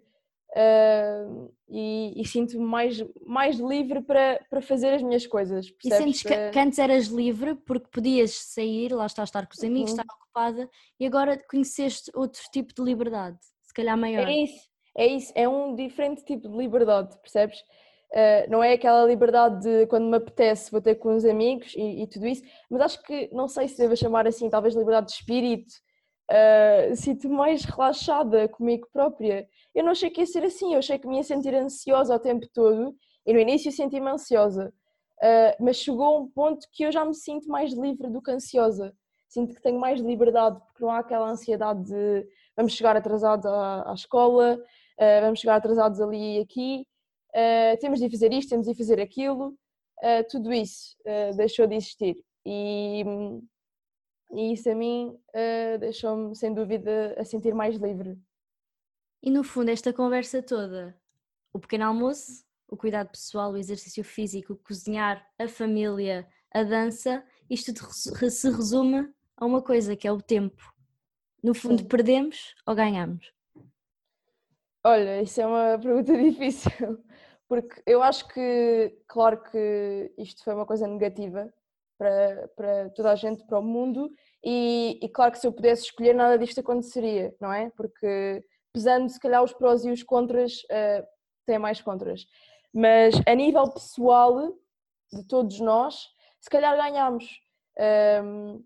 Uh, 0.52 1.54
e, 1.68 2.20
e 2.20 2.26
sinto-me 2.26 2.66
mais, 2.66 3.06
mais 3.24 3.60
livre 3.60 4.02
para, 4.02 4.44
para 4.50 4.62
fazer 4.62 4.96
as 4.96 5.04
minhas 5.04 5.28
coisas. 5.28 5.70
Percebes? 5.70 6.00
E 6.00 6.04
sentes 6.04 6.24
que, 6.24 6.50
que, 6.50 6.60
antes 6.60 6.80
eras 6.80 7.06
livre 7.06 7.54
porque 7.54 7.88
podias 7.92 8.34
sair, 8.34 8.92
lá 8.92 9.06
está, 9.06 9.24
estar 9.24 9.46
com 9.46 9.54
os 9.54 9.64
amigos, 9.64 9.92
uhum. 9.92 10.00
estar 10.00 10.14
ocupada 10.16 10.68
e 11.00 11.06
agora 11.06 11.38
conheceste 11.48 12.12
outro 12.16 12.42
tipo 12.52 12.74
de 12.74 12.82
liberdade, 12.82 13.38
calhar 13.80 13.98
maior. 13.98 14.28
É 14.28 14.32
isso, 14.32 14.68
é 14.98 15.08
isso, 15.08 15.34
é 15.36 15.48
um 15.48 15.76
diferente 15.76 16.24
tipo 16.24 16.50
de 16.50 16.58
liberdade, 16.58 17.18
percebes? 17.22 17.60
Uh, 18.12 18.50
não 18.50 18.64
é 18.64 18.74
aquela 18.74 19.06
liberdade 19.06 19.62
de 19.62 19.86
quando 19.86 20.10
me 20.10 20.18
apetece 20.18 20.72
vou 20.72 20.82
ter 20.82 20.96
com 20.96 21.16
os 21.16 21.24
amigos 21.24 21.76
e, 21.76 22.02
e 22.02 22.08
tudo 22.08 22.26
isso, 22.26 22.42
mas 22.68 22.82
acho 22.82 23.04
que 23.04 23.30
não 23.32 23.48
sei 23.48 23.68
se 23.68 23.78
devo 23.78 23.96
chamar 23.96 24.26
assim, 24.26 24.50
talvez 24.50 24.74
liberdade 24.74 25.08
de 25.08 25.14
espírito 25.14 25.72
uh, 26.30 26.96
sinto 26.96 27.30
mais 27.30 27.64
relaxada 27.64 28.48
comigo 28.48 28.88
própria. 28.94 29.48
Eu 29.74 29.84
não 29.84 29.92
achei 29.92 30.10
que 30.10 30.22
ia 30.22 30.26
ser 30.26 30.44
assim, 30.44 30.74
eu 30.74 30.80
achei 30.80 30.98
que 30.98 31.08
me 31.08 31.18
ia 31.18 31.24
sentir 31.24 31.54
ansiosa 31.56 32.16
o 32.16 32.20
tempo 32.20 32.48
todo 32.54 32.96
e 33.26 33.34
no 33.34 33.40
início 33.40 33.72
senti-me 33.72 34.10
ansiosa, 34.10 34.74
uh, 35.22 35.64
mas 35.64 35.78
chegou 35.78 36.22
um 36.22 36.28
ponto 36.28 36.66
que 36.72 36.84
eu 36.84 36.92
já 36.92 37.04
me 37.04 37.16
sinto 37.16 37.48
mais 37.48 37.74
livre 37.74 38.10
do 38.10 38.22
que 38.22 38.32
ansiosa. 38.32 38.94
Sinto 39.28 39.54
que 39.54 39.62
tenho 39.62 39.80
mais 39.80 40.02
liberdade 40.02 40.60
porque 40.60 40.84
não 40.84 40.90
há 40.92 41.00
aquela 41.00 41.30
ansiedade 41.30 41.84
de 41.84 42.28
vamos 42.60 42.74
chegar 42.74 42.98
atrasados 42.98 43.46
à, 43.46 43.90
à 43.90 43.94
escola, 43.94 44.56
uh, 44.58 45.22
vamos 45.22 45.40
chegar 45.40 45.56
atrasados 45.56 46.02
ali 46.02 46.38
e 46.38 46.42
aqui, 46.42 46.86
temos 47.80 48.00
de 48.00 48.10
fazer 48.10 48.34
isto, 48.34 48.50
temos 48.50 48.66
de 48.66 48.74
fazer 48.74 49.00
aquilo. 49.00 49.56
tudo 50.32 50.52
isso 50.52 50.98
deixou 51.38 51.68
de 51.68 51.76
existir. 51.76 52.16
E, 52.46 53.04
e 54.32 54.54
isso 54.54 54.70
a 54.70 54.76
mim 54.76 55.16
uh, 55.30 55.78
deixou-me, 55.80 56.36
sem 56.36 56.54
dúvida, 56.54 57.16
a 57.18 57.24
sentir 57.24 57.54
mais 57.54 57.76
livre. 57.76 58.18
E 59.22 59.30
no 59.30 59.44
fundo, 59.44 59.70
esta 59.70 59.94
conversa 59.94 60.42
toda, 60.42 61.00
o 61.54 61.60
pequeno 61.60 61.86
almoço, 61.86 62.44
o 62.68 62.76
cuidado 62.76 63.10
pessoal, 63.10 63.52
o 63.52 63.58
exercício 63.58 64.04
físico, 64.04 64.54
o 64.54 64.58
cozinhar, 64.58 65.26
a 65.38 65.48
família, 65.48 66.28
a 66.52 66.64
dança, 66.64 67.24
isto 67.50 67.72
se 67.94 68.12
resume 68.14 69.08
a 69.38 69.46
uma 69.46 69.62
coisa 69.62 69.96
que 69.96 70.08
é 70.08 70.12
o 70.12 70.22
tempo. 70.22 70.62
No 71.44 71.54
fundo, 71.54 71.82
Sim. 71.82 71.88
perdemos 71.88 72.56
ou 72.66 72.76
ganhamos? 72.76 73.32
Olha, 74.84 75.22
isso 75.22 75.42
é 75.42 75.46
uma 75.46 75.80
pergunta 75.80 76.16
difícil, 76.18 77.04
porque 77.48 77.82
eu 77.86 78.02
acho 78.02 78.28
que, 78.28 78.98
claro 79.08 79.42
que 79.44 80.14
isto 80.18 80.44
foi 80.44 80.54
uma 80.54 80.66
coisa 80.66 80.88
negativa, 80.88 81.52
para, 81.98 82.48
para 82.56 82.90
toda 82.92 83.12
a 83.12 83.16
gente, 83.16 83.46
para 83.46 83.60
o 83.60 83.64
mundo, 83.64 84.10
e, 84.44 84.98
e, 85.02 85.10
claro 85.10 85.34
que 85.34 85.40
se 85.40 85.46
eu 85.46 85.52
pudesse 85.52 85.84
escolher 85.84 86.16
nada 86.16 86.38
disto 86.38 86.62
aconteceria, 86.62 87.36
não 87.42 87.52
é? 87.52 87.70
Porque 87.72 88.42
pesando 88.72 89.10
se 89.10 89.20
calhar 89.20 89.44
os 89.44 89.52
prós 89.52 89.84
e 89.84 89.92
os 89.92 90.02
contras, 90.02 90.64
uh, 90.64 91.06
tem 91.46 91.60
mais 91.60 91.82
contras. 91.82 92.26
Mas 92.74 93.16
a 93.28 93.36
nível 93.36 93.70
pessoal 93.70 94.54
de 95.12 95.28
todos 95.28 95.60
nós, 95.60 96.08
se 96.40 96.50
calhar 96.50 96.78
ganhamos. 96.78 97.26
Um, 98.24 98.64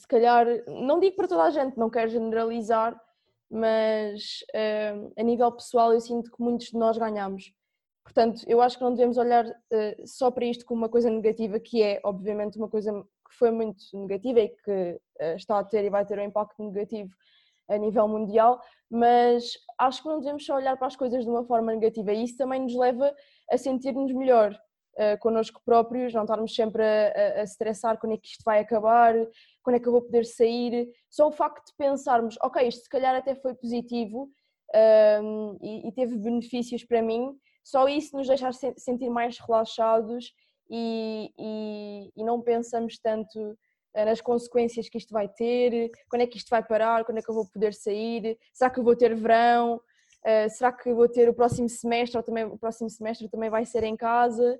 se 0.00 0.08
calhar, 0.08 0.46
não 0.66 0.98
digo 0.98 1.14
para 1.14 1.28
toda 1.28 1.42
a 1.42 1.50
gente, 1.50 1.76
não 1.76 1.90
quero 1.90 2.10
generalizar, 2.10 2.98
mas 3.50 4.42
ehm, 4.54 5.10
a 5.18 5.22
nível 5.22 5.52
pessoal 5.52 5.92
eu 5.92 6.00
sinto 6.00 6.30
que 6.30 6.42
muitos 6.42 6.68
de 6.68 6.78
nós 6.78 6.96
ganhamos. 6.96 7.52
Portanto, 8.02 8.42
eu 8.46 8.62
acho 8.62 8.78
que 8.78 8.82
não 8.82 8.94
devemos 8.94 9.18
olhar 9.18 9.44
uh, 9.46 10.06
só 10.06 10.30
para 10.30 10.46
isto 10.46 10.64
como 10.64 10.80
uma 10.80 10.88
coisa 10.88 11.10
negativa, 11.10 11.60
que 11.60 11.82
é, 11.82 12.00
obviamente, 12.02 12.56
uma 12.56 12.68
coisa 12.68 12.92
que 12.92 13.36
foi 13.36 13.50
muito 13.50 13.84
negativa 13.92 14.40
e 14.40 14.48
que 14.48 15.00
uh, 15.20 15.36
está 15.36 15.58
a 15.58 15.64
ter 15.64 15.84
e 15.84 15.90
vai 15.90 16.06
ter 16.06 16.18
um 16.18 16.24
impacto 16.24 16.62
negativo 16.62 17.14
a 17.68 17.76
nível 17.76 18.08
mundial, 18.08 18.58
mas 18.90 19.52
acho 19.78 20.02
que 20.02 20.08
não 20.08 20.18
devemos 20.18 20.46
só 20.46 20.56
olhar 20.56 20.78
para 20.78 20.86
as 20.86 20.96
coisas 20.96 21.24
de 21.24 21.30
uma 21.30 21.44
forma 21.44 21.74
negativa 21.74 22.12
e 22.12 22.24
isso 22.24 22.38
também 22.38 22.62
nos 22.62 22.74
leva 22.74 23.14
a 23.50 23.58
sentir-nos 23.58 24.12
melhor 24.12 24.58
uh, 24.94 25.18
connosco 25.20 25.60
próprios, 25.64 26.12
não 26.12 26.22
estarmos 26.22 26.54
sempre 26.54 26.82
a, 26.82 27.12
a, 27.36 27.40
a 27.40 27.42
estressar 27.42 27.98
quando 27.98 28.14
é 28.14 28.16
que 28.16 28.28
isto 28.28 28.42
vai 28.44 28.60
acabar, 28.60 29.14
quando 29.62 29.76
é 29.76 29.80
que 29.80 29.88
eu 29.88 29.92
vou 29.92 30.02
poder 30.02 30.24
sair. 30.24 30.88
Só 31.08 31.28
o 31.28 31.32
facto 31.32 31.66
de 31.66 31.76
pensarmos, 31.76 32.36
ok, 32.42 32.66
isto 32.66 32.82
se 32.82 32.88
calhar 32.88 33.14
até 33.14 33.34
foi 33.34 33.54
positivo 33.54 34.30
um, 35.22 35.58
e, 35.60 35.88
e 35.88 35.92
teve 35.92 36.16
benefícios 36.16 36.84
para 36.84 37.02
mim, 37.02 37.36
só 37.64 37.88
isso 37.88 38.16
nos 38.16 38.26
deixa 38.26 38.50
sentir 38.76 39.10
mais 39.10 39.38
relaxados 39.38 40.32
e, 40.70 41.32
e, 41.38 42.10
e 42.16 42.24
não 42.24 42.40
pensamos 42.40 42.98
tanto 42.98 43.56
eh, 43.94 44.04
nas 44.04 44.20
consequências 44.20 44.88
que 44.88 44.98
isto 44.98 45.12
vai 45.12 45.28
ter, 45.28 45.90
quando 46.08 46.22
é 46.22 46.26
que 46.26 46.38
isto 46.38 46.48
vai 46.48 46.62
parar, 46.62 47.04
quando 47.04 47.18
é 47.18 47.22
que 47.22 47.28
eu 47.28 47.34
vou 47.34 47.48
poder 47.48 47.74
sair, 47.74 48.38
será 48.52 48.70
que 48.70 48.78
eu 48.78 48.84
vou 48.84 48.94
ter 48.94 49.14
verão, 49.16 49.76
uh, 49.76 50.50
será 50.50 50.72
que 50.72 50.92
vou 50.94 51.08
ter 51.08 51.28
o 51.28 51.34
próximo 51.34 51.68
semestre 51.68 52.16
ou 52.16 52.22
também 52.22 52.44
o 52.44 52.56
próximo 52.56 52.88
semestre 52.88 53.28
também 53.28 53.50
vai 53.50 53.64
ser 53.64 53.82
em 53.82 53.96
casa, 53.96 54.58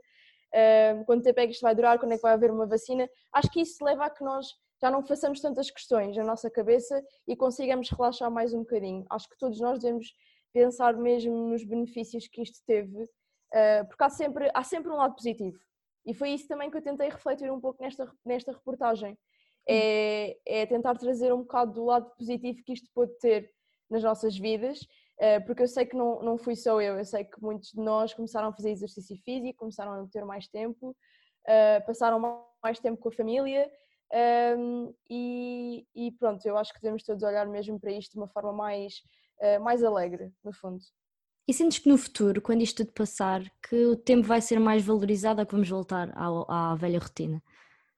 quanto 1.07 1.23
tempo 1.23 1.41
é 1.41 1.47
que 1.47 1.53
isto 1.53 1.63
vai 1.63 1.75
durar, 1.75 1.99
quando 1.99 2.13
é 2.13 2.17
que 2.17 2.23
vai 2.23 2.33
haver 2.33 2.51
uma 2.51 2.67
vacina. 2.67 3.09
Acho 3.33 3.51
que 3.51 3.61
isso 3.61 3.85
leva 3.85 4.07
a 4.07 4.11
que 4.11 4.25
nós 4.25 4.47
já 4.81 4.91
não 4.91 5.03
façamos 5.03 5.41
tantas 5.41 5.71
questões 5.71 6.17
na 6.17 6.25
nossa 6.25 6.51
cabeça 6.51 7.05
e 7.29 7.37
consigamos 7.37 7.91
relaxar 7.91 8.31
mais 8.31 8.55
um 8.55 8.61
bocadinho. 8.61 9.05
Acho 9.11 9.29
que 9.29 9.39
todos 9.39 9.61
nós 9.61 9.79
devemos 9.79 10.15
pensar 10.53 10.97
mesmo 10.97 11.49
nos 11.49 11.65
benefícios 11.65 12.27
que 12.27 12.43
isto 12.43 12.59
teve, 12.67 13.03
uh, 13.03 13.87
porque 13.89 14.03
há 14.03 14.09
sempre, 14.09 14.51
há 14.55 14.63
sempre 14.63 14.91
um 14.91 14.97
lado 14.97 15.15
positivo. 15.15 15.59
E 16.07 16.15
foi 16.15 16.31
isso 16.31 16.49
também 16.49 16.71
que 16.71 16.77
eu 16.77 16.83
tentei 16.83 17.09
refletir 17.09 17.53
um 17.53 17.61
pouco 17.61 17.83
nesta, 17.83 18.11
nesta 18.25 18.53
reportagem. 18.53 19.19
É, 19.69 20.39
é 20.47 20.67
tentar 20.67 20.97
trazer 20.97 21.33
um 21.33 21.43
bocado 21.43 21.75
do 21.75 21.85
lado 21.85 22.11
positivo 22.17 22.63
que 22.65 22.73
isto 22.73 22.89
pode 22.95 23.13
ter 23.19 23.53
nas 23.91 24.03
nossas 24.03 24.37
vidas, 24.37 24.81
porque 25.40 25.62
eu 25.62 25.68
sei 25.68 25.85
que 25.85 25.96
não, 25.96 26.22
não 26.22 26.38
fui 26.38 26.56
só 26.56 26.80
eu, 26.80 26.96
eu 26.98 27.04
sei 27.04 27.24
que 27.24 27.42
muitos 27.42 27.72
de 27.72 27.80
nós 27.80 28.14
começaram 28.14 28.48
a 28.48 28.52
fazer 28.52 28.70
exercício 28.70 29.16
físico, 29.24 29.59
começaram 29.59 29.92
a 29.92 30.06
ter 30.09 30.24
mais 30.24 30.48
tempo, 30.48 30.96
eh, 31.46 31.80
passaram 31.80 32.20
mais 32.62 32.78
tempo 32.78 33.00
com 33.00 33.09
a 33.09 33.12
família 33.12 33.70
ehm, 34.12 34.90
e, 35.09 35.87
e 35.94 36.12
pronto, 36.12 36.44
eu 36.46 36.56
acho 36.56 36.72
que 36.72 36.80
devemos 36.80 37.02
todos 37.02 37.22
olhar 37.22 37.46
mesmo 37.46 37.78
para 37.78 37.92
isto 37.92 38.12
de 38.12 38.18
uma 38.18 38.28
forma 38.28 38.52
mais, 38.52 38.94
eh, 39.40 39.59
mais 39.59 39.83
alegre, 39.83 40.33
no 40.44 40.52
fundo. 40.52 40.83
E 41.48 41.52
sentes 41.52 41.78
que 41.78 41.88
no 41.88 41.98
futuro, 41.98 42.40
quando 42.40 42.62
isto 42.62 42.85
tudo 42.85 42.94
passar, 42.94 43.42
que 43.68 43.87
o 43.87 43.96
tempo 43.96 44.26
vai 44.26 44.40
ser 44.40 44.61
mais 44.61 44.85
valorizado 44.85 45.40
ou 45.40 45.46
que 45.46 45.52
vamos 45.52 45.68
voltar 45.68 46.11
à, 46.14 46.72
à 46.72 46.74
velha 46.76 46.98
rotina? 46.98 47.42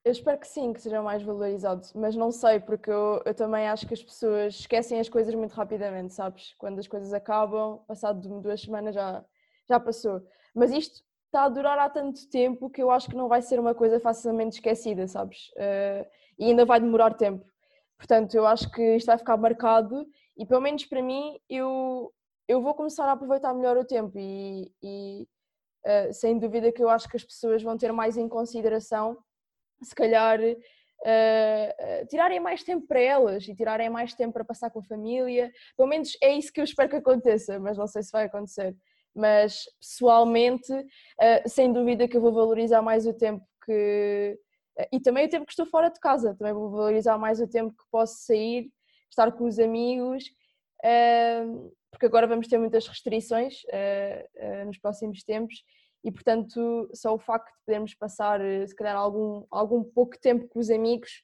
Eu 0.05 0.11
espero 0.11 0.38
que 0.38 0.49
sim, 0.49 0.73
que 0.73 0.83
seja 0.83 1.01
mais 1.01 1.23
valorizado, 1.23 1.87
mas 1.95 2.17
não 2.17 2.33
sei, 2.33 2.59
porque 2.59 2.91
eu, 2.91 3.23
eu, 3.25 3.33
também 3.35 3.69
acho 3.69 3.87
que 3.87 3.95
as 3.95 4.03
pessoas 4.03 4.55
esquecem 4.57 4.99
as 4.99 5.09
coisas 5.09 5.33
muito 5.33 5.53
rapidamente, 5.53 6.12
sabes? 6.12 6.55
Quando 6.59 6.81
as 6.81 6.88
coisas 6.88 7.12
acabam, 7.12 7.79
passado 7.87 8.41
duas 8.41 8.61
semanas 8.61 8.97
já, 8.97 9.25
já 9.69 9.79
passou. 9.79 10.21
Mas 10.53 10.73
isto 10.73 11.05
está 11.27 11.45
a 11.45 11.49
durar 11.49 11.79
há 11.79 11.88
tanto 11.88 12.29
tempo 12.29 12.69
que 12.69 12.83
eu 12.83 12.91
acho 12.91 13.09
que 13.09 13.17
não 13.17 13.29
vai 13.29 13.41
ser 13.43 13.61
uma 13.61 13.75
coisa 13.75 14.01
facilmente 14.01 14.57
esquecida, 14.57 15.07
sabes? 15.07 15.49
Uh, 15.51 16.05
e 16.37 16.47
ainda 16.47 16.65
vai 16.65 16.81
demorar 16.81 17.15
tempo. 17.15 17.45
Portanto, 17.97 18.35
eu 18.35 18.45
acho 18.45 18.71
que 18.73 18.97
isto 18.97 19.07
vai 19.07 19.17
ficar 19.17 19.37
marcado 19.37 20.05
e, 20.37 20.45
pelo 20.45 20.61
menos 20.61 20.85
para 20.85 21.01
mim, 21.01 21.38
eu, 21.49 22.12
eu 22.49 22.61
vou 22.61 22.75
começar 22.75 23.07
a 23.07 23.12
aproveitar 23.12 23.55
melhor 23.55 23.77
o 23.77 23.85
tempo 23.85 24.19
e, 24.19 24.71
e 24.83 25.29
uh, 25.87 26.12
sem 26.12 26.38
dúvida 26.38 26.73
que 26.73 26.83
eu 26.83 26.88
acho 26.88 27.09
que 27.09 27.17
as 27.17 27.25
pessoas 27.25 27.62
vão 27.62 27.79
ter 27.79 27.93
mais 27.93 28.17
em 28.17 28.29
consideração, 28.29 29.17
se 29.83 29.95
calhar, 29.95 30.40
uh, 30.40 32.07
tirarem 32.09 32.40
mais 32.40 32.62
tempo 32.62 32.87
para 32.87 33.01
elas 33.01 33.47
e 33.47 33.55
tirarem 33.55 33.90
mais 33.90 34.14
tempo 34.14 34.33
para 34.33 34.45
passar 34.45 34.71
com 34.71 34.81
a 34.81 34.85
família. 34.85 35.51
Pelo 35.77 35.88
menos 35.88 36.16
é 36.23 36.33
isso 36.35 36.53
que 36.53 36.61
eu 36.61 36.64
espero 36.64 36.88
que 36.88 36.97
aconteça, 36.97 37.59
mas 37.59 37.77
não 37.77 37.87
sei 37.87 38.03
se 38.03 38.12
vai 38.12 38.25
acontecer. 38.25 38.75
Mas 39.14 39.64
pessoalmente, 39.81 40.73
uh, 40.73 41.49
sem 41.49 41.73
dúvida 41.73 42.09
que 42.09 42.16
eu 42.16 42.21
vou 42.21 42.33
valorizar 42.33 42.83
mais 42.83 43.07
o 43.07 43.14
tempo 43.14 43.45
que. 43.64 44.38
E 44.90 44.99
também 45.01 45.27
o 45.27 45.29
tempo 45.29 45.45
que 45.45 45.53
estou 45.53 45.66
fora 45.66 45.90
de 45.90 46.01
casa, 46.01 46.35
também 46.35 46.55
vou 46.55 46.71
valorizar 46.71 47.18
mais 47.18 47.40
o 47.40 47.47
tempo 47.47 47.73
que 47.73 47.85
posso 47.90 48.25
sair, 48.25 48.71
estar 49.11 49.31
com 49.33 49.45
os 49.45 49.59
amigos 49.59 50.25
porque 51.92 52.07
agora 52.07 52.27
vamos 52.27 52.49
ter 52.49 52.59
muitas 52.59 52.88
restrições 52.88 53.62
uh, 53.64 54.62
uh, 54.62 54.64
nos 54.64 54.79
próximos 54.79 55.23
tempos 55.23 55.62
e, 56.05 56.11
portanto, 56.11 56.88
só 56.95 57.15
o 57.15 57.19
facto 57.19 57.53
de 57.53 57.65
podermos 57.65 57.95
passar, 57.95 58.41
uh, 58.41 58.67
se 58.67 58.75
calhar, 58.75 58.97
algum, 58.97 59.45
algum 59.51 59.83
pouco 59.83 60.19
tempo 60.21 60.49
com 60.49 60.59
os 60.59 60.71
amigos, 60.71 61.23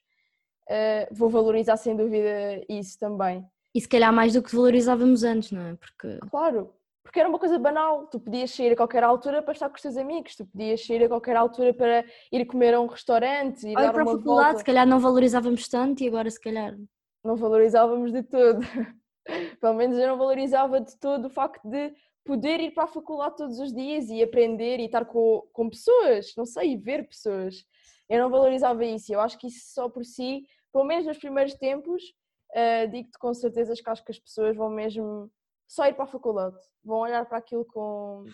vou 1.10 1.30
valorizar 1.30 1.78
sem 1.78 1.96
dúvida 1.96 2.62
isso 2.68 2.98
também. 2.98 3.42
E 3.74 3.80
se 3.80 3.88
calhar 3.88 4.12
mais 4.12 4.34
do 4.34 4.42
que 4.42 4.54
valorizávamos 4.54 5.22
antes, 5.22 5.50
não 5.50 5.62
é? 5.62 5.74
Porque... 5.76 6.18
Claro, 6.30 6.70
porque 7.08 7.20
era 7.20 7.28
uma 7.28 7.38
coisa 7.38 7.58
banal, 7.58 8.06
tu 8.06 8.20
podias 8.20 8.50
sair 8.50 8.72
a 8.72 8.76
qualquer 8.76 9.02
altura 9.02 9.42
para 9.42 9.52
estar 9.52 9.70
com 9.70 9.76
os 9.76 9.80
teus 9.80 9.96
amigos, 9.96 10.36
tu 10.36 10.44
podias 10.44 10.84
sair 10.84 11.04
a 11.04 11.08
qualquer 11.08 11.36
altura 11.36 11.72
para 11.72 12.04
ir 12.30 12.44
comer 12.44 12.74
a 12.74 12.80
um 12.80 12.86
restaurante, 12.86 13.66
ir 13.66 13.74
Olha, 13.74 13.86
dar 13.86 13.92
para 13.94 14.02
uma 14.02 14.12
a 14.12 14.16
faculdade, 14.16 14.44
volta. 14.44 14.58
se 14.58 14.64
calhar 14.64 14.86
não 14.86 15.00
valorizávamos 15.00 15.66
tanto 15.68 16.02
e 16.02 16.08
agora 16.08 16.30
se 16.30 16.38
calhar... 16.38 16.76
Não 17.24 17.34
valorizávamos 17.34 18.12
de 18.12 18.22
todo. 18.22 18.60
Pelo 19.58 19.74
menos 19.74 19.96
eu 19.96 20.06
não 20.06 20.18
valorizava 20.18 20.82
de 20.82 20.98
todo 20.98 21.26
o 21.26 21.30
facto 21.30 21.66
de 21.66 21.94
poder 22.28 22.60
ir 22.60 22.72
para 22.72 22.84
a 22.84 22.88
faculdade 22.88 23.38
todos 23.38 23.58
os 23.58 23.72
dias 23.72 24.10
e 24.10 24.22
aprender 24.22 24.78
e 24.78 24.84
estar 24.84 25.06
com, 25.06 25.48
com 25.50 25.70
pessoas, 25.70 26.34
não 26.36 26.44
sei, 26.44 26.76
ver 26.76 27.08
pessoas. 27.08 27.64
Eu 28.06 28.18
não 28.18 28.28
valorizava 28.28 28.84
isso. 28.84 29.10
Eu 29.10 29.18
acho 29.18 29.38
que 29.38 29.46
isso 29.46 29.72
só 29.72 29.88
por 29.88 30.04
si, 30.04 30.46
pelo 30.70 30.84
menos 30.84 31.06
nos 31.06 31.16
primeiros 31.16 31.54
tempos, 31.54 32.02
uh, 32.50 32.86
digo-te 32.90 33.18
com 33.18 33.32
certeza 33.32 33.72
que 33.72 33.88
acho 33.88 34.04
que 34.04 34.12
as 34.12 34.18
pessoas 34.18 34.54
vão 34.54 34.68
mesmo 34.68 35.30
só 35.66 35.86
ir 35.86 35.94
para 35.94 36.04
a 36.04 36.08
faculdade, 36.08 36.58
vão 36.84 36.98
olhar 36.98 37.24
para 37.24 37.38
aquilo 37.38 37.64
com, 37.64 38.26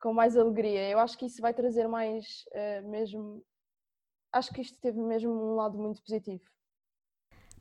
com 0.00 0.12
mais 0.12 0.36
alegria. 0.36 0.88
Eu 0.88 1.00
acho 1.00 1.18
que 1.18 1.26
isso 1.26 1.42
vai 1.42 1.52
trazer 1.52 1.88
mais 1.88 2.44
uh, 2.52 2.88
mesmo. 2.88 3.44
Acho 4.32 4.54
que 4.54 4.60
isto 4.60 4.78
teve 4.80 5.00
mesmo 5.00 5.32
um 5.32 5.56
lado 5.56 5.76
muito 5.76 6.00
positivo. 6.00 6.44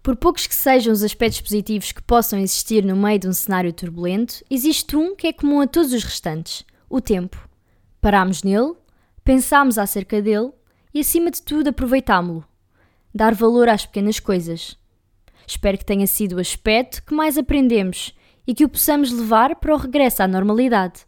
Por 0.02 0.16
poucos 0.16 0.48
que 0.48 0.56
sejam 0.56 0.94
os 0.94 1.04
aspectos 1.04 1.42
positivos 1.42 1.92
que 1.92 2.02
possam 2.02 2.40
existir 2.40 2.86
no 2.86 2.96
meio 2.96 3.20
de 3.20 3.28
um 3.28 3.34
cenário 3.34 3.74
turbulento, 3.74 4.44
existe 4.50 4.96
um 4.96 5.16
que 5.16 5.28
é 5.28 5.34
comum 5.34 5.60
a 5.60 5.68
todos 5.68 5.92
os 5.92 6.04
restantes: 6.04 6.66
o 6.90 7.02
tempo. 7.02 7.50
Parámos 8.00 8.44
nele, 8.44 8.76
pensámos 9.24 9.78
acerca 9.78 10.22
dele 10.22 10.52
e, 10.94 11.02
acima 11.02 11.30
de 11.30 11.42
tudo, 11.42 11.70
aproveitámo-lo. 11.70 12.46
Dar 13.14 13.36
valor 13.36 13.68
às 13.68 13.86
pequenas 13.86 14.20
coisas. 14.20 14.78
Espero 15.46 15.78
que 15.78 15.86
tenha 15.86 16.08
sido 16.08 16.38
o 16.38 16.40
aspecto 16.40 17.04
que 17.04 17.14
mais 17.14 17.38
aprendemos 17.38 18.14
e 18.48 18.54
que 18.54 18.64
o 18.64 18.70
possamos 18.70 19.12
levar 19.12 19.56
para 19.58 19.74
o 19.74 19.78
regresso 19.78 20.24
à 20.24 20.28
normalidade. 20.28 21.02